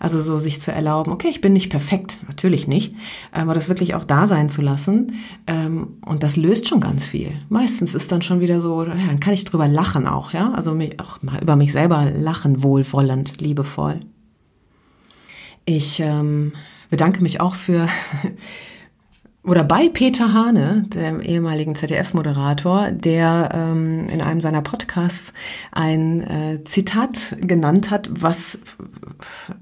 Also 0.00 0.20
so 0.20 0.38
sich 0.38 0.60
zu 0.60 0.72
erlauben, 0.72 1.12
okay, 1.12 1.28
ich 1.28 1.40
bin 1.40 1.52
nicht 1.52 1.70
perfekt, 1.70 2.18
natürlich 2.26 2.66
nicht, 2.66 2.96
aber 3.30 3.54
das 3.54 3.68
wirklich 3.68 3.94
auch 3.94 4.04
da 4.04 4.26
sein 4.26 4.48
zu 4.48 4.60
lassen. 4.60 5.12
Ähm, 5.46 5.98
und 6.04 6.24
das 6.24 6.34
löst 6.34 6.66
schon 6.66 6.80
ganz 6.80 7.06
viel. 7.06 7.32
Meistens 7.48 7.94
ist 7.94 8.10
dann 8.10 8.22
schon 8.22 8.40
wieder 8.40 8.60
so, 8.60 8.82
ja, 8.82 8.94
dann 9.06 9.20
kann 9.20 9.34
ich 9.34 9.44
drüber 9.44 9.68
lachen 9.68 10.08
auch, 10.08 10.32
ja. 10.32 10.50
Also 10.52 10.74
mich, 10.74 10.98
auch 11.00 11.22
mal 11.22 11.40
über 11.40 11.54
mich 11.54 11.70
selber 11.70 12.10
lachen, 12.10 12.64
wohlwollend, 12.64 13.40
liebevoll. 13.40 14.00
Ich 15.66 16.00
ähm, 16.00 16.52
bedanke 16.94 17.24
mich 17.24 17.40
auch 17.40 17.56
für 17.56 17.88
oder 19.42 19.64
bei 19.64 19.88
Peter 19.88 20.32
Hane, 20.32 20.84
dem 20.86 21.20
ehemaligen 21.20 21.74
ZDF-Moderator, 21.74 22.92
der 22.92 23.48
ähm, 23.52 24.08
in 24.08 24.22
einem 24.22 24.40
seiner 24.40 24.62
Podcasts 24.62 25.32
ein 25.72 26.22
äh, 26.22 26.62
Zitat 26.62 27.36
genannt 27.40 27.90
hat, 27.90 28.08
was 28.12 28.60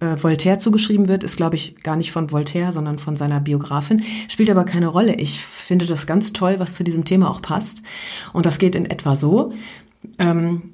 äh, 0.01 0.23
Voltaire 0.23 0.59
zugeschrieben 0.59 1.09
wird, 1.09 1.25
ist, 1.25 1.39
glaube 1.39 1.57
ich, 1.57 1.77
gar 1.83 1.97
nicht 1.97 2.13
von 2.13 2.31
Voltaire, 2.31 2.71
sondern 2.71 2.99
von 2.99 3.17
seiner 3.17 3.41
Biografin, 3.41 4.03
spielt 4.29 4.51
aber 4.51 4.65
keine 4.65 4.89
Rolle. 4.89 5.15
Ich 5.15 5.41
finde 5.41 5.87
das 5.87 6.07
ganz 6.07 6.35
toll, 6.35 6.57
was 6.59 6.75
zu 6.75 6.85
diesem 6.85 7.07
Thema 7.07 7.31
auch 7.31 7.41
passt. 7.41 7.83
Und 8.35 8.45
das 8.45 8.59
geht 8.59 8.75
in 8.75 8.85
etwa 8.85 9.17
so. 9.17 9.55
Ähm, 10.19 10.71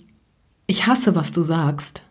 ich 0.66 0.88
hasse, 0.88 1.14
was 1.14 1.30
du 1.30 1.44
sagst, 1.44 2.02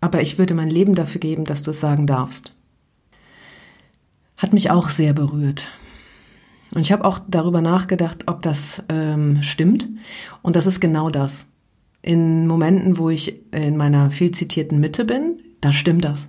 aber 0.00 0.22
ich 0.22 0.38
würde 0.38 0.54
mein 0.54 0.70
Leben 0.70 0.94
dafür 0.94 1.20
geben, 1.20 1.44
dass 1.44 1.62
du 1.62 1.72
es 1.72 1.80
sagen 1.80 2.06
darfst 2.06 2.54
hat 4.42 4.52
mich 4.52 4.70
auch 4.70 4.88
sehr 4.88 5.12
berührt. 5.12 5.68
Und 6.74 6.80
ich 6.80 6.90
habe 6.90 7.04
auch 7.04 7.20
darüber 7.28 7.60
nachgedacht, 7.60 8.24
ob 8.26 8.42
das 8.42 8.82
ähm, 8.88 9.40
stimmt. 9.42 9.88
Und 10.42 10.56
das 10.56 10.66
ist 10.66 10.80
genau 10.80 11.10
das. 11.10 11.46
In 12.00 12.46
Momenten, 12.46 12.98
wo 12.98 13.10
ich 13.10 13.40
in 13.52 13.76
meiner 13.76 14.10
viel 14.10 14.32
zitierten 14.32 14.80
Mitte 14.80 15.04
bin, 15.04 15.38
da 15.60 15.72
stimmt 15.72 16.04
das. 16.04 16.28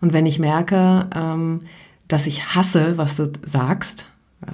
Und 0.00 0.12
wenn 0.12 0.26
ich 0.26 0.40
merke, 0.40 1.08
ähm, 1.14 1.60
dass 2.08 2.26
ich 2.26 2.56
hasse, 2.56 2.98
was 2.98 3.16
du 3.16 3.30
sagst, 3.44 4.06
äh, 4.44 4.50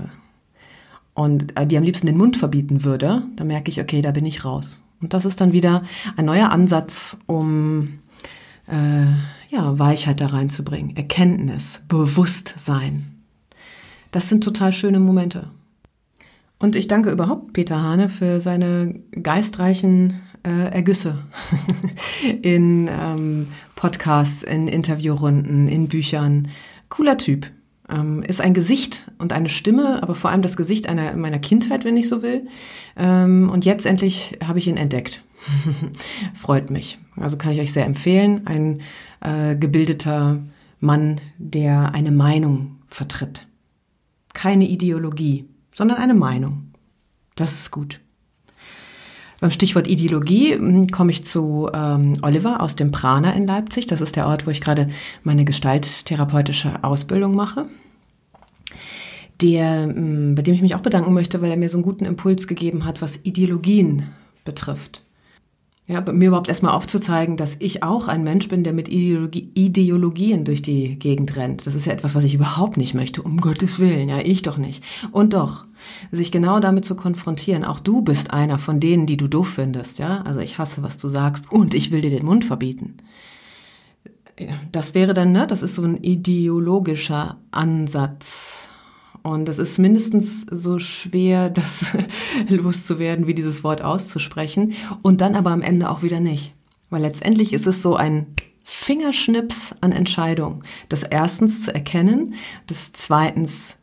und 1.14 1.58
äh, 1.58 1.66
dir 1.66 1.78
am 1.78 1.84
liebsten 1.84 2.06
den 2.06 2.16
Mund 2.16 2.36
verbieten 2.36 2.84
würde, 2.84 3.22
dann 3.34 3.46
merke 3.46 3.70
ich, 3.70 3.80
okay, 3.80 4.02
da 4.02 4.12
bin 4.12 4.26
ich 4.26 4.44
raus. 4.44 4.82
Und 5.00 5.14
das 5.14 5.24
ist 5.24 5.40
dann 5.40 5.52
wieder 5.52 5.82
ein 6.16 6.26
neuer 6.26 6.50
Ansatz, 6.50 7.16
um 7.26 7.98
äh, 8.70 9.54
ja, 9.54 9.78
Weichheit 9.78 10.20
da 10.20 10.26
reinzubringen, 10.26 10.96
Erkenntnis, 10.96 11.82
Bewusstsein. 11.88 13.24
Das 14.10 14.28
sind 14.28 14.44
total 14.44 14.72
schöne 14.72 15.00
Momente. 15.00 15.50
Und 16.58 16.74
ich 16.74 16.88
danke 16.88 17.10
überhaupt 17.10 17.52
Peter 17.52 17.82
Hane 17.82 18.08
für 18.08 18.40
seine 18.40 19.00
geistreichen 19.12 20.20
äh, 20.44 20.72
Ergüsse 20.72 21.18
in 22.42 22.88
ähm, 22.90 23.48
Podcasts, 23.76 24.42
in 24.42 24.66
Interviewrunden, 24.66 25.68
in 25.68 25.88
Büchern. 25.88 26.48
Cooler 26.88 27.18
Typ. 27.18 27.50
Ähm, 27.90 28.22
ist 28.22 28.42
ein 28.42 28.52
Gesicht 28.52 29.10
und 29.16 29.32
eine 29.32 29.48
Stimme, 29.48 30.02
aber 30.02 30.14
vor 30.14 30.30
allem 30.30 30.42
das 30.42 30.58
Gesicht 30.58 30.90
einer 30.90 31.16
meiner 31.16 31.38
Kindheit, 31.38 31.84
wenn 31.84 31.96
ich 31.96 32.08
so 32.08 32.22
will. 32.22 32.46
Ähm, 32.96 33.48
und 33.50 33.64
jetzt 33.64 33.86
endlich 33.86 34.38
habe 34.46 34.58
ich 34.58 34.68
ihn 34.68 34.76
entdeckt. 34.76 35.22
Freut 36.34 36.70
mich. 36.70 36.98
Also 37.16 37.36
kann 37.36 37.52
ich 37.52 37.60
euch 37.60 37.72
sehr 37.72 37.86
empfehlen. 37.86 38.46
Ein 38.46 38.80
äh, 39.20 39.56
gebildeter 39.56 40.38
Mann, 40.80 41.20
der 41.38 41.94
eine 41.94 42.12
Meinung 42.12 42.76
vertritt. 42.86 43.46
Keine 44.34 44.66
Ideologie, 44.68 45.48
sondern 45.74 45.98
eine 45.98 46.14
Meinung. 46.14 46.72
Das 47.34 47.52
ist 47.52 47.70
gut. 47.70 48.00
Beim 49.40 49.52
Stichwort 49.52 49.86
Ideologie 49.86 50.54
hm, 50.54 50.88
komme 50.88 51.12
ich 51.12 51.24
zu 51.24 51.68
ähm, 51.72 52.14
Oliver 52.22 52.60
aus 52.60 52.74
dem 52.74 52.90
Prana 52.90 53.32
in 53.32 53.46
Leipzig. 53.46 53.86
Das 53.86 54.00
ist 54.00 54.16
der 54.16 54.26
Ort, 54.26 54.46
wo 54.46 54.50
ich 54.50 54.60
gerade 54.60 54.88
meine 55.22 55.44
gestalttherapeutische 55.44 56.82
Ausbildung 56.82 57.34
mache. 57.34 57.66
Der, 59.40 59.84
hm, 59.84 60.34
bei 60.34 60.42
dem 60.42 60.54
ich 60.54 60.62
mich 60.62 60.74
auch 60.74 60.80
bedanken 60.80 61.14
möchte, 61.14 61.40
weil 61.40 61.50
er 61.50 61.56
mir 61.56 61.68
so 61.68 61.76
einen 61.76 61.84
guten 61.84 62.04
Impuls 62.04 62.48
gegeben 62.48 62.84
hat, 62.84 63.00
was 63.00 63.20
Ideologien 63.22 64.08
betrifft. 64.44 65.04
Ja, 65.90 66.02
mir 66.12 66.28
überhaupt 66.28 66.50
erstmal 66.50 66.74
aufzuzeigen, 66.74 67.38
dass 67.38 67.56
ich 67.60 67.82
auch 67.82 68.08
ein 68.08 68.22
Mensch 68.22 68.48
bin, 68.48 68.62
der 68.62 68.74
mit 68.74 68.90
Ideologie, 68.90 69.48
Ideologien 69.54 70.44
durch 70.44 70.60
die 70.60 70.98
Gegend 70.98 71.34
rennt. 71.34 71.66
Das 71.66 71.74
ist 71.74 71.86
ja 71.86 71.94
etwas, 71.94 72.14
was 72.14 72.24
ich 72.24 72.34
überhaupt 72.34 72.76
nicht 72.76 72.92
möchte. 72.92 73.22
Um 73.22 73.40
Gottes 73.40 73.78
Willen, 73.78 74.10
ja, 74.10 74.18
ich 74.18 74.42
doch 74.42 74.58
nicht. 74.58 74.84
Und 75.12 75.32
doch, 75.32 75.64
sich 76.10 76.30
genau 76.30 76.60
damit 76.60 76.84
zu 76.84 76.94
konfrontieren. 76.94 77.64
Auch 77.64 77.80
du 77.80 78.02
bist 78.02 78.34
einer 78.34 78.58
von 78.58 78.80
denen, 78.80 79.06
die 79.06 79.16
du 79.16 79.28
doof 79.28 79.48
findest, 79.48 79.98
ja. 79.98 80.20
Also 80.26 80.40
ich 80.40 80.58
hasse, 80.58 80.82
was 80.82 80.98
du 80.98 81.08
sagst 81.08 81.50
und 81.50 81.72
ich 81.72 81.90
will 81.90 82.02
dir 82.02 82.10
den 82.10 82.26
Mund 82.26 82.44
verbieten. 82.44 82.98
Das 84.70 84.94
wäre 84.94 85.14
dann, 85.14 85.32
ne, 85.32 85.46
das 85.46 85.62
ist 85.62 85.74
so 85.74 85.84
ein 85.84 85.96
ideologischer 85.96 87.38
Ansatz 87.50 88.67
und 89.28 89.48
es 89.48 89.58
ist 89.58 89.78
mindestens 89.78 90.46
so 90.50 90.78
schwer, 90.78 91.50
das 91.50 91.96
loszuwerden, 92.48 93.26
wie 93.26 93.34
dieses 93.34 93.62
Wort 93.62 93.82
auszusprechen. 93.82 94.74
Und 95.02 95.20
dann 95.20 95.34
aber 95.34 95.50
am 95.50 95.62
Ende 95.62 95.90
auch 95.90 96.02
wieder 96.02 96.20
nicht. 96.20 96.54
Weil 96.90 97.02
letztendlich 97.02 97.52
ist 97.52 97.66
es 97.66 97.82
so 97.82 97.96
ein 97.96 98.26
Fingerschnips 98.64 99.74
an 99.80 99.92
Entscheidung. 99.92 100.64
Das 100.88 101.02
erstens 101.02 101.62
zu 101.62 101.74
erkennen, 101.74 102.34
das 102.66 102.92
zweitens 102.92 103.76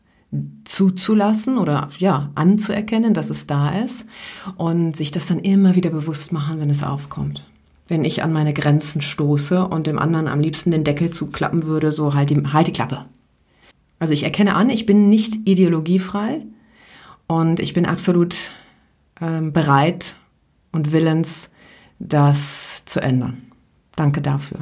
zuzulassen 0.63 1.57
oder 1.57 1.89
ja, 1.97 2.31
anzuerkennen, 2.35 3.13
dass 3.13 3.29
es 3.29 3.47
da 3.47 3.69
ist 3.69 4.05
und 4.57 4.95
sich 4.95 5.11
das 5.11 5.27
dann 5.27 5.39
immer 5.39 5.75
wieder 5.75 5.91
bewusst 5.91 6.31
machen, 6.33 6.59
wenn 6.59 6.69
es 6.69 6.83
aufkommt. 6.83 7.45
Wenn 7.87 8.03
ich 8.03 8.23
an 8.23 8.33
meine 8.33 8.53
Grenzen 8.53 9.01
stoße 9.01 9.67
und 9.67 9.87
dem 9.87 9.99
anderen 9.99 10.27
am 10.27 10.39
liebsten 10.39 10.71
den 10.71 10.83
Deckel 10.83 11.11
zuklappen 11.11 11.65
würde, 11.65 11.91
so 11.91 12.15
halt 12.15 12.31
die, 12.31 12.43
halt 12.51 12.67
die 12.67 12.73
Klappe. 12.73 13.05
Also 13.99 14.13
ich 14.13 14.23
erkenne 14.23 14.55
an, 14.55 14.69
ich 14.69 14.85
bin 14.85 15.09
nicht 15.09 15.47
ideologiefrei 15.47 16.45
und 17.27 17.59
ich 17.59 17.73
bin 17.73 17.85
absolut 17.85 18.35
ähm, 19.21 19.53
bereit 19.53 20.15
und 20.71 20.91
willens, 20.91 21.49
das 21.99 22.83
zu 22.85 23.01
ändern. 23.01 23.41
Danke 23.95 24.21
dafür. 24.21 24.59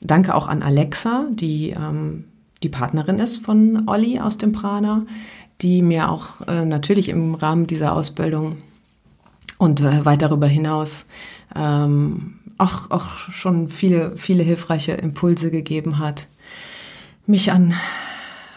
Danke 0.00 0.34
auch 0.34 0.46
an 0.46 0.62
Alexa, 0.62 1.26
die 1.30 1.70
ähm, 1.70 2.24
die 2.62 2.68
Partnerin 2.68 3.18
ist 3.18 3.38
von 3.38 3.88
Olli 3.88 4.20
aus 4.20 4.38
dem 4.38 4.52
Prana, 4.52 5.06
die 5.62 5.82
mir 5.82 6.10
auch 6.10 6.42
äh, 6.42 6.64
natürlich 6.64 7.08
im 7.08 7.34
Rahmen 7.34 7.66
dieser 7.66 7.94
Ausbildung 7.94 8.58
und 9.58 9.80
äh, 9.80 10.04
weit 10.04 10.22
darüber 10.22 10.46
hinaus 10.46 11.06
ähm, 11.54 12.38
auch, 12.58 12.90
auch 12.90 13.16
schon 13.30 13.68
viele, 13.68 14.16
viele 14.16 14.42
hilfreiche 14.42 14.92
Impulse 14.92 15.50
gegeben 15.50 15.98
hat, 15.98 16.28
mich 17.26 17.52
an 17.52 17.74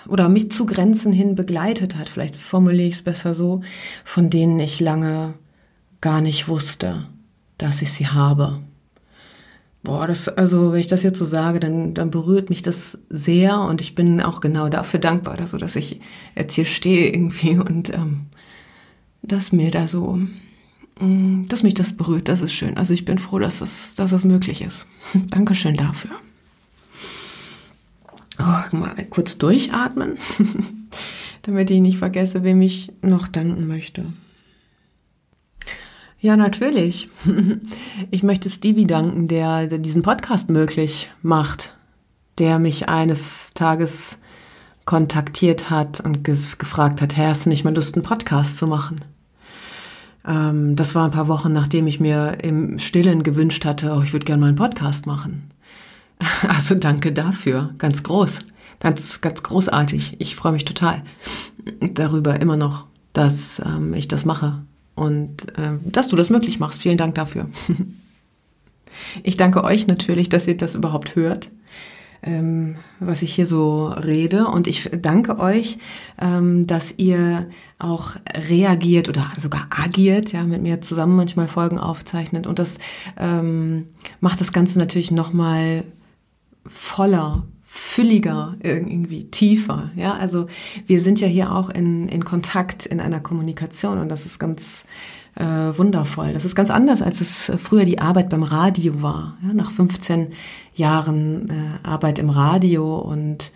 oder 0.07 0.29
mich 0.29 0.51
zu 0.51 0.65
Grenzen 0.65 1.13
hin 1.13 1.35
begleitet 1.35 1.95
hat, 1.95 2.09
vielleicht 2.09 2.35
formuliere 2.35 2.87
ich 2.87 2.95
es 2.95 3.01
besser 3.01 3.33
so, 3.33 3.61
von 4.03 4.29
denen 4.29 4.59
ich 4.59 4.79
lange 4.79 5.35
gar 6.01 6.21
nicht 6.21 6.47
wusste, 6.47 7.07
dass 7.57 7.81
ich 7.81 7.91
sie 7.91 8.07
habe. 8.07 8.59
Boah, 9.83 10.07
das, 10.07 10.29
also, 10.29 10.71
wenn 10.71 10.79
ich 10.79 10.87
das 10.87 11.03
jetzt 11.03 11.19
so 11.19 11.25
sage, 11.25 11.59
dann, 11.59 11.93
dann 11.93 12.09
berührt 12.09 12.49
mich 12.49 12.61
das 12.61 12.99
sehr 13.09 13.59
und 13.59 13.81
ich 13.81 13.95
bin 13.95 14.21
auch 14.21 14.39
genau 14.39 14.69
dafür 14.69 14.99
dankbar, 14.99 15.35
dass, 15.35 15.51
dass 15.51 15.75
ich 15.75 15.99
jetzt 16.35 16.53
hier 16.53 16.65
stehe 16.65 17.09
irgendwie 17.09 17.57
und 17.57 17.93
ähm, 17.93 18.27
dass 19.21 19.51
mir 19.51 19.71
da 19.71 19.87
so, 19.87 20.19
mm, 20.99 21.45
dass 21.49 21.63
mich 21.63 21.73
das 21.73 21.93
berührt, 21.97 22.29
das 22.29 22.41
ist 22.41 22.53
schön. 22.53 22.77
Also 22.77 22.93
ich 22.93 23.03
bin 23.03 23.17
froh, 23.17 23.39
dass 23.39 23.59
das, 23.59 23.95
dass 23.95 24.11
das 24.11 24.23
möglich 24.23 24.61
ist. 24.61 24.87
Dankeschön 25.29 25.75
dafür. 25.75 26.11
Oh, 28.39 28.75
mal 28.75 28.95
kurz 29.09 29.37
durchatmen, 29.37 30.17
damit 31.43 31.69
ich 31.69 31.81
nicht 31.81 31.97
vergesse, 31.97 32.43
wem 32.43 32.61
ich 32.61 32.91
noch 33.01 33.27
danken 33.27 33.67
möchte. 33.67 34.05
Ja, 36.19 36.37
natürlich. 36.37 37.09
Ich 38.11 38.23
möchte 38.23 38.49
Stevie 38.49 38.87
danken, 38.87 39.27
der, 39.27 39.67
der 39.67 39.77
diesen 39.77 40.01
Podcast 40.01 40.49
möglich 40.49 41.11
macht, 41.21 41.77
der 42.37 42.59
mich 42.59 42.89
eines 42.89 43.53
Tages 43.53 44.17
kontaktiert 44.85 45.69
hat 45.69 45.99
und 45.99 46.23
gefragt 46.23 47.01
hat, 47.01 47.15
hey, 47.15 47.27
hast 47.27 47.45
du 47.45 47.49
nicht 47.49 47.63
mal 47.63 47.73
Lust, 47.73 47.95
einen 47.95 48.03
Podcast 48.03 48.57
zu 48.57 48.67
machen? 48.67 49.01
Ähm, 50.27 50.75
das 50.75 50.95
war 50.95 51.05
ein 51.05 51.11
paar 51.11 51.27
Wochen, 51.27 51.51
nachdem 51.51 51.87
ich 51.87 51.99
mir 51.99 52.37
im 52.43 52.79
Stillen 52.79 53.23
gewünscht 53.23 53.65
hatte, 53.65 53.93
oh, 53.95 54.01
ich 54.01 54.13
würde 54.13 54.25
gerne 54.25 54.41
mal 54.41 54.47
einen 54.47 54.55
Podcast 54.55 55.05
machen. 55.05 55.52
Also 56.47 56.75
danke 56.75 57.11
dafür, 57.11 57.73
ganz 57.77 58.03
groß, 58.03 58.39
ganz, 58.79 59.21
ganz 59.21 59.43
großartig. 59.43 60.17
Ich 60.19 60.35
freue 60.35 60.51
mich 60.51 60.65
total 60.65 61.03
darüber 61.79 62.39
immer 62.39 62.57
noch, 62.57 62.87
dass 63.13 63.61
ähm, 63.65 63.93
ich 63.93 64.07
das 64.07 64.25
mache 64.25 64.63
und 64.95 65.57
äh, 65.57 65.77
dass 65.85 66.09
du 66.09 66.15
das 66.15 66.29
möglich 66.29 66.59
machst. 66.59 66.81
Vielen 66.81 66.97
Dank 66.97 67.15
dafür. 67.15 67.49
ich 69.23 69.37
danke 69.37 69.63
euch 69.63 69.87
natürlich, 69.87 70.29
dass 70.29 70.47
ihr 70.47 70.57
das 70.57 70.75
überhaupt 70.75 71.15
hört, 71.15 71.49
ähm, 72.21 72.75
was 72.99 73.21
ich 73.21 73.33
hier 73.33 73.45
so 73.45 73.87
rede. 73.87 74.47
Und 74.47 74.67
ich 74.67 74.89
danke 75.01 75.39
euch, 75.39 75.77
ähm, 76.19 76.67
dass 76.67 76.93
ihr 76.97 77.47
auch 77.79 78.15
reagiert 78.33 79.09
oder 79.09 79.31
sogar 79.37 79.67
agiert, 79.71 80.31
ja, 80.31 80.43
mit 80.43 80.61
mir 80.61 80.81
zusammen 80.81 81.15
manchmal 81.15 81.47
Folgen 81.47 81.79
aufzeichnet. 81.79 82.47
Und 82.47 82.59
das 82.59 82.77
ähm, 83.17 83.87
macht 84.19 84.41
das 84.41 84.51
Ganze 84.51 84.79
natürlich 84.79 85.11
nochmal 85.11 85.83
voller, 86.65 87.43
fülliger, 87.61 88.55
irgendwie 88.61 89.25
tiefer. 89.25 89.91
Ja, 89.95 90.13
also 90.13 90.47
wir 90.85 91.01
sind 91.01 91.19
ja 91.19 91.27
hier 91.27 91.51
auch 91.51 91.69
in, 91.69 92.07
in 92.07 92.23
Kontakt, 92.23 92.85
in 92.85 92.99
einer 92.99 93.19
Kommunikation 93.19 93.97
und 93.97 94.09
das 94.09 94.25
ist 94.25 94.39
ganz 94.39 94.85
äh, 95.35 95.43
wundervoll. 95.43 96.33
Das 96.33 96.45
ist 96.45 96.55
ganz 96.55 96.69
anders, 96.69 97.01
als 97.01 97.19
es 97.19 97.51
früher 97.57 97.85
die 97.85 97.99
Arbeit 97.99 98.29
beim 98.29 98.43
Radio 98.43 99.01
war. 99.01 99.37
Ja, 99.41 99.53
nach 99.53 99.71
15 99.71 100.33
Jahren 100.75 101.49
äh, 101.49 101.87
Arbeit 101.87 102.19
im 102.19 102.29
Radio 102.29 102.99
und 102.99 103.51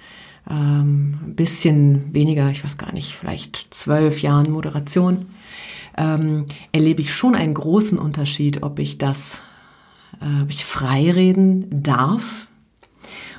ähm, 0.49 1.19
ein 1.23 1.35
bisschen 1.35 2.13
weniger, 2.13 2.49
ich 2.49 2.63
weiß 2.63 2.77
gar 2.77 2.93
nicht, 2.93 3.13
vielleicht 3.13 3.67
zwölf 3.71 4.21
Jahren 4.21 4.51
Moderation, 4.51 5.27
ähm, 5.95 6.45
erlebe 6.71 7.01
ich 7.01 7.13
schon 7.13 7.35
einen 7.35 7.53
großen 7.53 7.97
Unterschied, 7.99 8.63
ob 8.63 8.79
ich 8.79 8.97
das, 8.97 9.41
äh, 10.21 10.43
ob 10.43 10.49
ich 10.49 10.65
frei 10.65 11.11
reden 11.11 11.83
darf 11.83 12.46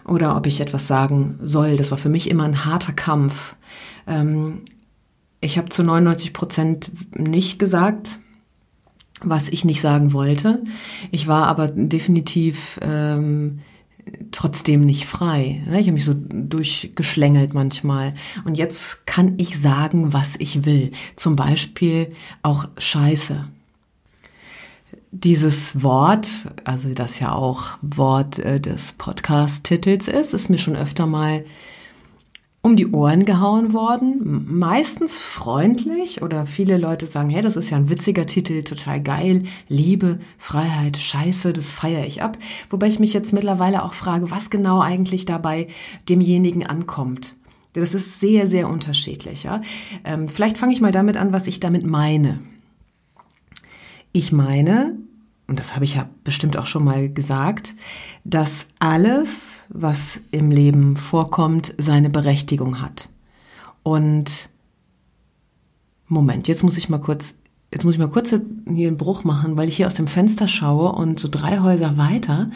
oder 0.08 0.36
ob 0.36 0.46
ich 0.46 0.60
etwas 0.60 0.86
sagen 0.86 1.38
soll. 1.42 1.76
Das 1.76 1.90
war 1.90 1.98
für 1.98 2.08
mich 2.08 2.30
immer 2.30 2.44
ein 2.44 2.64
harter 2.64 2.92
Kampf. 2.92 3.56
Ähm, 4.06 4.62
ich 5.40 5.58
habe 5.58 5.68
zu 5.68 5.82
99 5.82 6.32
Prozent 6.32 6.90
nicht 7.16 7.58
gesagt, 7.58 8.18
was 9.22 9.48
ich 9.48 9.64
nicht 9.64 9.80
sagen 9.80 10.12
wollte. 10.12 10.62
Ich 11.10 11.26
war 11.26 11.46
aber 11.46 11.68
definitiv 11.68 12.78
ähm, 12.82 13.60
trotzdem 14.30 14.80
nicht 14.80 15.06
frei. 15.06 15.62
Ich 15.72 15.86
habe 15.86 15.92
mich 15.92 16.04
so 16.04 16.14
durchgeschlängelt 16.14 17.54
manchmal. 17.54 18.14
Und 18.44 18.56
jetzt 18.56 19.06
kann 19.06 19.34
ich 19.38 19.60
sagen, 19.60 20.12
was 20.12 20.36
ich 20.38 20.64
will. 20.64 20.92
Zum 21.16 21.36
Beispiel 21.36 22.08
auch 22.42 22.68
Scheiße 22.78 23.44
dieses 25.10 25.82
Wort, 25.82 26.28
also 26.64 26.92
das 26.92 27.18
ja 27.18 27.32
auch 27.32 27.78
Wort 27.80 28.38
äh, 28.38 28.60
des 28.60 28.92
Podcast-Titels 28.92 30.08
ist, 30.08 30.34
ist 30.34 30.50
mir 30.50 30.58
schon 30.58 30.76
öfter 30.76 31.06
mal 31.06 31.44
um 32.60 32.76
die 32.76 32.90
Ohren 32.90 33.24
gehauen 33.24 33.72
worden. 33.72 34.46
Meistens 34.58 35.22
freundlich 35.22 36.22
oder 36.22 36.44
viele 36.44 36.76
Leute 36.76 37.06
sagen, 37.06 37.30
hey, 37.30 37.40
das 37.40 37.56
ist 37.56 37.70
ja 37.70 37.76
ein 37.76 37.88
witziger 37.88 38.26
Titel, 38.26 38.62
total 38.62 39.00
geil. 39.00 39.44
Liebe, 39.68 40.18
Freiheit, 40.36 40.96
Scheiße, 40.96 41.52
das 41.52 41.72
feiere 41.72 42.04
ich 42.04 42.22
ab. 42.22 42.36
Wobei 42.68 42.88
ich 42.88 42.98
mich 42.98 43.14
jetzt 43.14 43.32
mittlerweile 43.32 43.84
auch 43.84 43.94
frage, 43.94 44.30
was 44.30 44.50
genau 44.50 44.80
eigentlich 44.80 45.24
dabei 45.24 45.68
demjenigen 46.08 46.66
ankommt. 46.66 47.36
Das 47.72 47.94
ist 47.94 48.20
sehr, 48.20 48.48
sehr 48.48 48.68
unterschiedlich. 48.68 49.44
Ja? 49.44 49.62
Ähm, 50.04 50.28
vielleicht 50.28 50.58
fange 50.58 50.72
ich 50.72 50.80
mal 50.80 50.92
damit 50.92 51.16
an, 51.16 51.32
was 51.32 51.46
ich 51.46 51.60
damit 51.60 51.86
meine. 51.86 52.40
Ich 54.18 54.32
meine, 54.32 54.96
und 55.46 55.60
das 55.60 55.76
habe 55.76 55.84
ich 55.84 55.94
ja 55.94 56.08
bestimmt 56.24 56.56
auch 56.56 56.66
schon 56.66 56.82
mal 56.82 57.08
gesagt, 57.08 57.76
dass 58.24 58.66
alles, 58.80 59.60
was 59.68 60.18
im 60.32 60.50
Leben 60.50 60.96
vorkommt, 60.96 61.72
seine 61.78 62.10
Berechtigung 62.10 62.82
hat. 62.82 63.10
Und 63.84 64.48
Moment, 66.08 66.48
jetzt 66.48 66.64
muss 66.64 66.76
ich 66.76 66.88
mal 66.88 66.98
kurz, 66.98 67.36
jetzt 67.72 67.84
muss 67.84 67.94
ich 67.94 68.00
mal 68.00 68.08
kurz 68.08 68.30
hier 68.30 68.88
einen 68.88 68.96
Bruch 68.96 69.22
machen, 69.22 69.56
weil 69.56 69.68
ich 69.68 69.76
hier 69.76 69.86
aus 69.86 69.94
dem 69.94 70.08
Fenster 70.08 70.48
schaue 70.48 70.90
und 70.90 71.20
so 71.20 71.28
drei 71.30 71.60
Häuser 71.60 71.96
weiter 71.96 72.50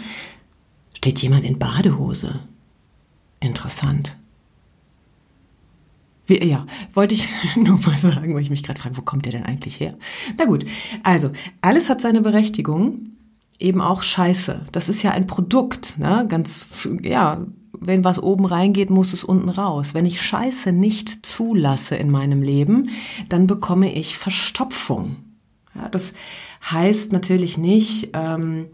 steht 0.96 1.22
jemand 1.22 1.44
in 1.44 1.60
Badehose. 1.60 2.40
Interessant. 3.38 4.16
Wie, 6.32 6.48
ja, 6.48 6.66
wollte 6.94 7.14
ich 7.14 7.28
nur 7.56 7.78
mal 7.80 7.98
sagen, 7.98 8.34
weil 8.34 8.40
ich 8.40 8.50
mich 8.50 8.62
gerade 8.62 8.80
frage, 8.80 8.96
wo 8.96 9.02
kommt 9.02 9.26
der 9.26 9.32
denn 9.32 9.44
eigentlich 9.44 9.80
her? 9.80 9.98
Na 10.38 10.46
gut, 10.46 10.64
also 11.02 11.30
alles 11.60 11.90
hat 11.90 12.00
seine 12.00 12.22
Berechtigung, 12.22 13.10
eben 13.58 13.82
auch 13.82 14.02
Scheiße. 14.02 14.62
Das 14.72 14.88
ist 14.88 15.02
ja 15.02 15.10
ein 15.10 15.26
Produkt, 15.26 15.98
ne? 15.98 16.24
Ganz, 16.28 16.66
ja, 17.02 17.44
wenn 17.78 18.02
was 18.02 18.18
oben 18.18 18.46
reingeht, 18.46 18.88
muss 18.88 19.12
es 19.12 19.24
unten 19.24 19.50
raus. 19.50 19.92
Wenn 19.92 20.06
ich 20.06 20.22
Scheiße 20.22 20.72
nicht 20.72 21.26
zulasse 21.26 21.96
in 21.96 22.10
meinem 22.10 22.40
Leben, 22.40 22.88
dann 23.28 23.46
bekomme 23.46 23.92
ich 23.92 24.16
Verstopfung. 24.16 25.16
Ja, 25.74 25.88
das 25.90 26.14
heißt 26.70 27.12
natürlich 27.12 27.58
nicht, 27.58 28.10
ähm, 28.14 28.66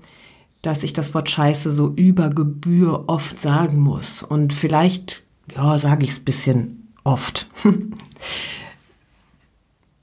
dass 0.62 0.85
ich 0.85 0.92
das 0.92 1.12
Wort 1.12 1.29
Scheiße 1.29 1.73
so 1.73 1.92
über 1.94 2.31
Gebühr 2.31 3.05
oft 3.09 3.40
sagen 3.40 3.81
muss. 3.81 4.23
Und 4.23 4.53
vielleicht, 4.53 5.23
ja, 5.55 5.77
sage 5.79 6.05
ich 6.05 6.11
es 6.11 6.21
bisschen 6.21 6.77
Oft. 7.09 7.49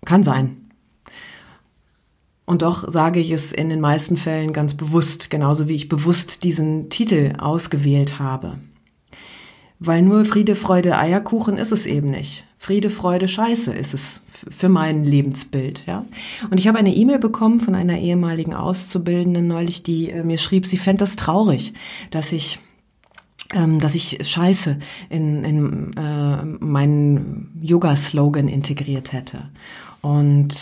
Kann 0.05 0.23
sein. 0.23 0.57
Und 2.45 2.63
doch 2.63 2.89
sage 2.89 3.19
ich 3.19 3.29
es 3.29 3.51
in 3.51 3.69
den 3.69 3.79
meisten 3.79 4.17
Fällen 4.17 4.53
ganz 4.53 4.73
bewusst, 4.73 5.29
genauso 5.29 5.67
wie 5.67 5.75
ich 5.75 5.87
bewusst 5.87 6.43
diesen 6.43 6.89
Titel 6.89 7.33
ausgewählt 7.37 8.17
habe. 8.17 8.57
Weil 9.77 10.01
nur 10.01 10.25
Friede, 10.25 10.55
Freude, 10.55 10.97
Eierkuchen 10.97 11.57
ist 11.57 11.71
es 11.71 11.85
eben 11.85 12.09
nicht. 12.09 12.47
Friede, 12.57 12.89
Freude, 12.89 13.27
Scheiße 13.27 13.71
ist 13.71 13.93
es 13.93 14.21
für 14.25 14.69
mein 14.69 15.03
Lebensbild, 15.03 15.85
ja. 15.85 16.05
Und 16.49 16.59
ich 16.59 16.67
habe 16.67 16.79
eine 16.79 16.95
E-Mail 16.95 17.19
bekommen 17.19 17.59
von 17.59 17.75
einer 17.75 17.99
ehemaligen 17.99 18.55
Auszubildenden 18.55 19.45
neulich, 19.45 19.83
die 19.83 20.09
äh, 20.09 20.23
mir 20.23 20.39
schrieb, 20.39 20.65
sie 20.65 20.77
fände 20.77 21.03
es 21.03 21.17
traurig, 21.17 21.73
dass 22.09 22.31
ich 22.31 22.59
dass 23.79 23.95
ich 23.95 24.19
Scheiße 24.21 24.77
in, 25.09 25.43
in 25.43 25.93
äh, 25.97 26.43
meinen 26.43 27.57
Yoga-Slogan 27.61 28.47
integriert 28.47 29.13
hätte. 29.13 29.49
Und 30.01 30.55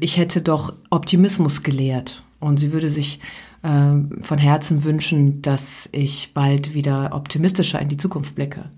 ich 0.00 0.16
hätte 0.16 0.42
doch 0.42 0.74
Optimismus 0.90 1.62
gelehrt. 1.62 2.22
Und 2.40 2.58
sie 2.58 2.72
würde 2.72 2.90
sich 2.90 3.20
äh, 3.62 3.92
von 4.20 4.38
Herzen 4.38 4.84
wünschen, 4.84 5.42
dass 5.42 5.88
ich 5.92 6.32
bald 6.34 6.74
wieder 6.74 7.14
optimistischer 7.14 7.80
in 7.80 7.88
die 7.88 7.96
Zukunft 7.96 8.34
blicke. 8.34 8.70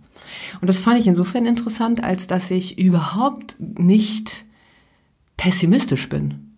Und 0.60 0.68
das 0.68 0.80
fand 0.80 1.00
ich 1.00 1.06
insofern 1.06 1.46
interessant, 1.46 2.04
als 2.04 2.26
dass 2.26 2.50
ich 2.50 2.78
überhaupt 2.78 3.56
nicht 3.58 4.44
pessimistisch 5.36 6.08
bin. 6.08 6.56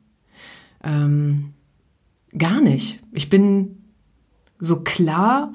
Ähm, 0.82 1.54
gar 2.36 2.60
nicht. 2.60 2.98
Ich 3.12 3.28
bin 3.28 3.78
so 4.58 4.80
klar 4.80 5.52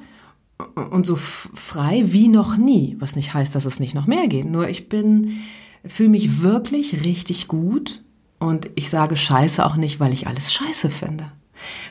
und 0.74 1.04
so 1.04 1.16
frei 1.16 2.04
wie 2.06 2.28
noch 2.28 2.56
nie, 2.56 2.96
was 2.98 3.16
nicht 3.16 3.34
heißt, 3.34 3.54
dass 3.54 3.64
es 3.64 3.80
nicht 3.80 3.94
noch 3.94 4.06
mehr 4.06 4.26
geht. 4.28 4.46
Nur 4.46 4.68
ich 4.68 4.88
bin, 4.88 5.38
fühle 5.84 6.08
mich 6.10 6.42
wirklich 6.42 7.04
richtig 7.04 7.48
gut. 7.48 8.02
Und 8.38 8.70
ich 8.74 8.90
sage 8.90 9.16
Scheiße 9.16 9.64
auch 9.64 9.76
nicht, 9.76 10.00
weil 10.00 10.12
ich 10.12 10.26
alles 10.26 10.52
Scheiße 10.52 10.90
finde, 10.90 11.32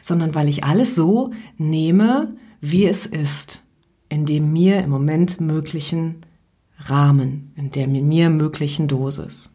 sondern 0.01 0.36
weil 0.36 0.47
ich 0.47 0.63
alles 0.63 0.95
so 0.95 1.32
nehme, 1.58 2.36
wie 2.62 2.86
es 2.86 3.06
ist, 3.06 3.62
in 4.10 4.25
dem 4.25 4.54
mir 4.54 4.80
im 4.84 4.89
Moment 4.89 5.41
möglichen 5.41 6.17
Rahmen, 6.78 7.51
in 7.56 7.71
der 7.71 7.88
mir 7.88 8.30
möglichen 8.30 8.88
Dosis. 8.88 9.51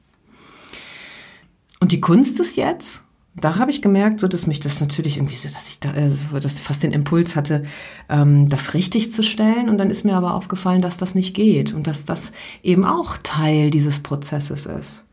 Und 1.80 1.92
die 1.92 2.00
Kunst 2.00 2.40
ist 2.40 2.56
jetzt, 2.56 3.02
da 3.36 3.58
habe 3.58 3.70
ich 3.70 3.80
gemerkt, 3.80 4.20
so 4.20 4.28
dass 4.28 4.46
mich 4.46 4.58
das 4.60 4.80
natürlich 4.80 5.16
irgendwie 5.16 5.36
so, 5.36 5.48
dass 5.48 5.68
ich 5.68 5.78
da 5.78 5.92
äh, 5.94 6.10
dass 6.40 6.60
fast 6.60 6.82
den 6.82 6.92
Impuls 6.92 7.36
hatte, 7.36 7.62
ähm, 8.08 8.48
das 8.48 8.74
richtig 8.74 9.12
zu 9.12 9.22
stellen. 9.22 9.68
Und 9.68 9.78
dann 9.78 9.90
ist 9.90 10.04
mir 10.04 10.16
aber 10.16 10.34
aufgefallen, 10.34 10.82
dass 10.82 10.96
das 10.96 11.14
nicht 11.14 11.34
geht 11.34 11.72
und 11.72 11.86
dass 11.86 12.04
das 12.04 12.32
eben 12.62 12.84
auch 12.84 13.18
Teil 13.22 13.70
dieses 13.70 14.00
Prozesses 14.00 14.66
ist. 14.66 15.04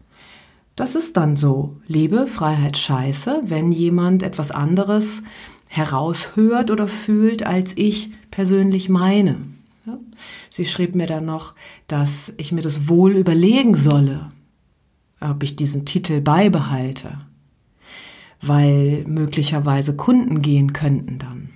Das 0.75 0.95
ist 0.95 1.17
dann 1.17 1.36
so. 1.36 1.77
Liebe, 1.88 2.27
Freiheit, 2.27 2.77
Scheiße, 2.77 3.41
wenn 3.45 3.71
jemand 3.71 4.23
etwas 4.23 4.51
anderes 4.51 5.21
heraushört 5.67 6.71
oder 6.71 6.88
fühlt, 6.88 7.43
als 7.43 7.73
ich 7.75 8.12
persönlich 8.32 8.89
meine. 8.89 9.38
Ja? 9.86 9.97
Sie 10.49 10.65
schrieb 10.65 10.95
mir 10.95 11.08
dann 11.08 11.25
noch, 11.25 11.53
dass 11.88 12.34
ich 12.38 12.51
mir 12.51 12.62
das 12.62 12.88
wohl 12.88 13.15
überlegen 13.15 13.75
solle, 13.75 14.30
ob 15.19 15.43
ich 15.43 15.56
diesen 15.56 15.86
Titel 15.86 16.21
beibehalte 16.21 17.17
weil 18.41 19.04
möglicherweise 19.08 19.95
Kunden 19.95 20.41
gehen 20.41 20.73
könnten 20.73 21.19
dann. 21.19 21.50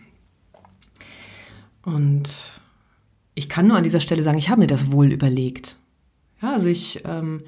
Und 1.84 2.30
ich 3.36 3.50
kann 3.50 3.68
nur 3.68 3.78
an 3.78 3.84
dieser 3.84 4.00
Stelle 4.00 4.24
sagen, 4.24 4.38
ich 4.38 4.50
habe 4.50 4.62
mir 4.62 4.68
das 4.68 4.92
wohl 4.92 5.12
überlegt. 5.12 5.78
Ja, 6.42 6.54
also 6.54 6.68
ich 6.68 7.00
ähm, 7.06 7.42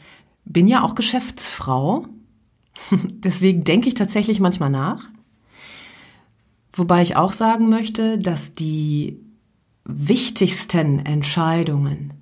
bin 0.45 0.67
ja 0.67 0.83
auch 0.83 0.95
Geschäftsfrau, 0.95 2.07
deswegen 2.91 3.63
denke 3.63 3.87
ich 3.87 3.93
tatsächlich 3.93 4.39
manchmal 4.39 4.69
nach. 4.69 5.09
Wobei 6.73 7.03
ich 7.03 7.15
auch 7.15 7.33
sagen 7.33 7.69
möchte, 7.69 8.17
dass 8.17 8.53
die 8.53 9.19
wichtigsten 9.85 10.99
Entscheidungen 11.05 12.13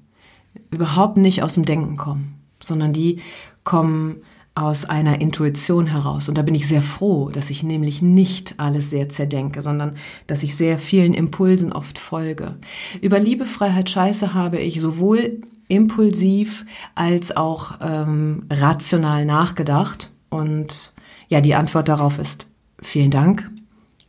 überhaupt 0.71 1.17
nicht 1.17 1.43
aus 1.43 1.53
dem 1.53 1.63
Denken 1.63 1.95
kommen, 1.95 2.41
sondern 2.61 2.91
die 2.91 3.21
kommen 3.63 4.17
aus 4.53 4.85
einer 4.85 5.21
Intuition 5.21 5.87
heraus. 5.87 6.27
Und 6.27 6.37
da 6.37 6.41
bin 6.41 6.55
ich 6.55 6.67
sehr 6.67 6.81
froh, 6.81 7.29
dass 7.29 7.49
ich 7.49 7.63
nämlich 7.63 8.01
nicht 8.01 8.55
alles 8.57 8.89
sehr 8.89 9.07
zerdenke, 9.07 9.61
sondern 9.61 9.95
dass 10.27 10.43
ich 10.43 10.55
sehr 10.55 10.77
vielen 10.77 11.13
Impulsen 11.13 11.71
oft 11.71 11.97
folge. 11.97 12.55
Über 13.01 13.19
Liebe, 13.19 13.45
Freiheit, 13.45 13.89
Scheiße 13.89 14.33
habe 14.33 14.59
ich 14.59 14.81
sowohl 14.81 15.41
impulsiv 15.69 16.65
als 16.95 17.35
auch 17.35 17.79
ähm, 17.81 18.43
rational 18.49 19.25
nachgedacht. 19.25 20.11
Und 20.29 20.93
ja, 21.29 21.39
die 21.39 21.55
Antwort 21.55 21.87
darauf 21.87 22.19
ist 22.19 22.47
vielen 22.81 23.11
Dank 23.11 23.49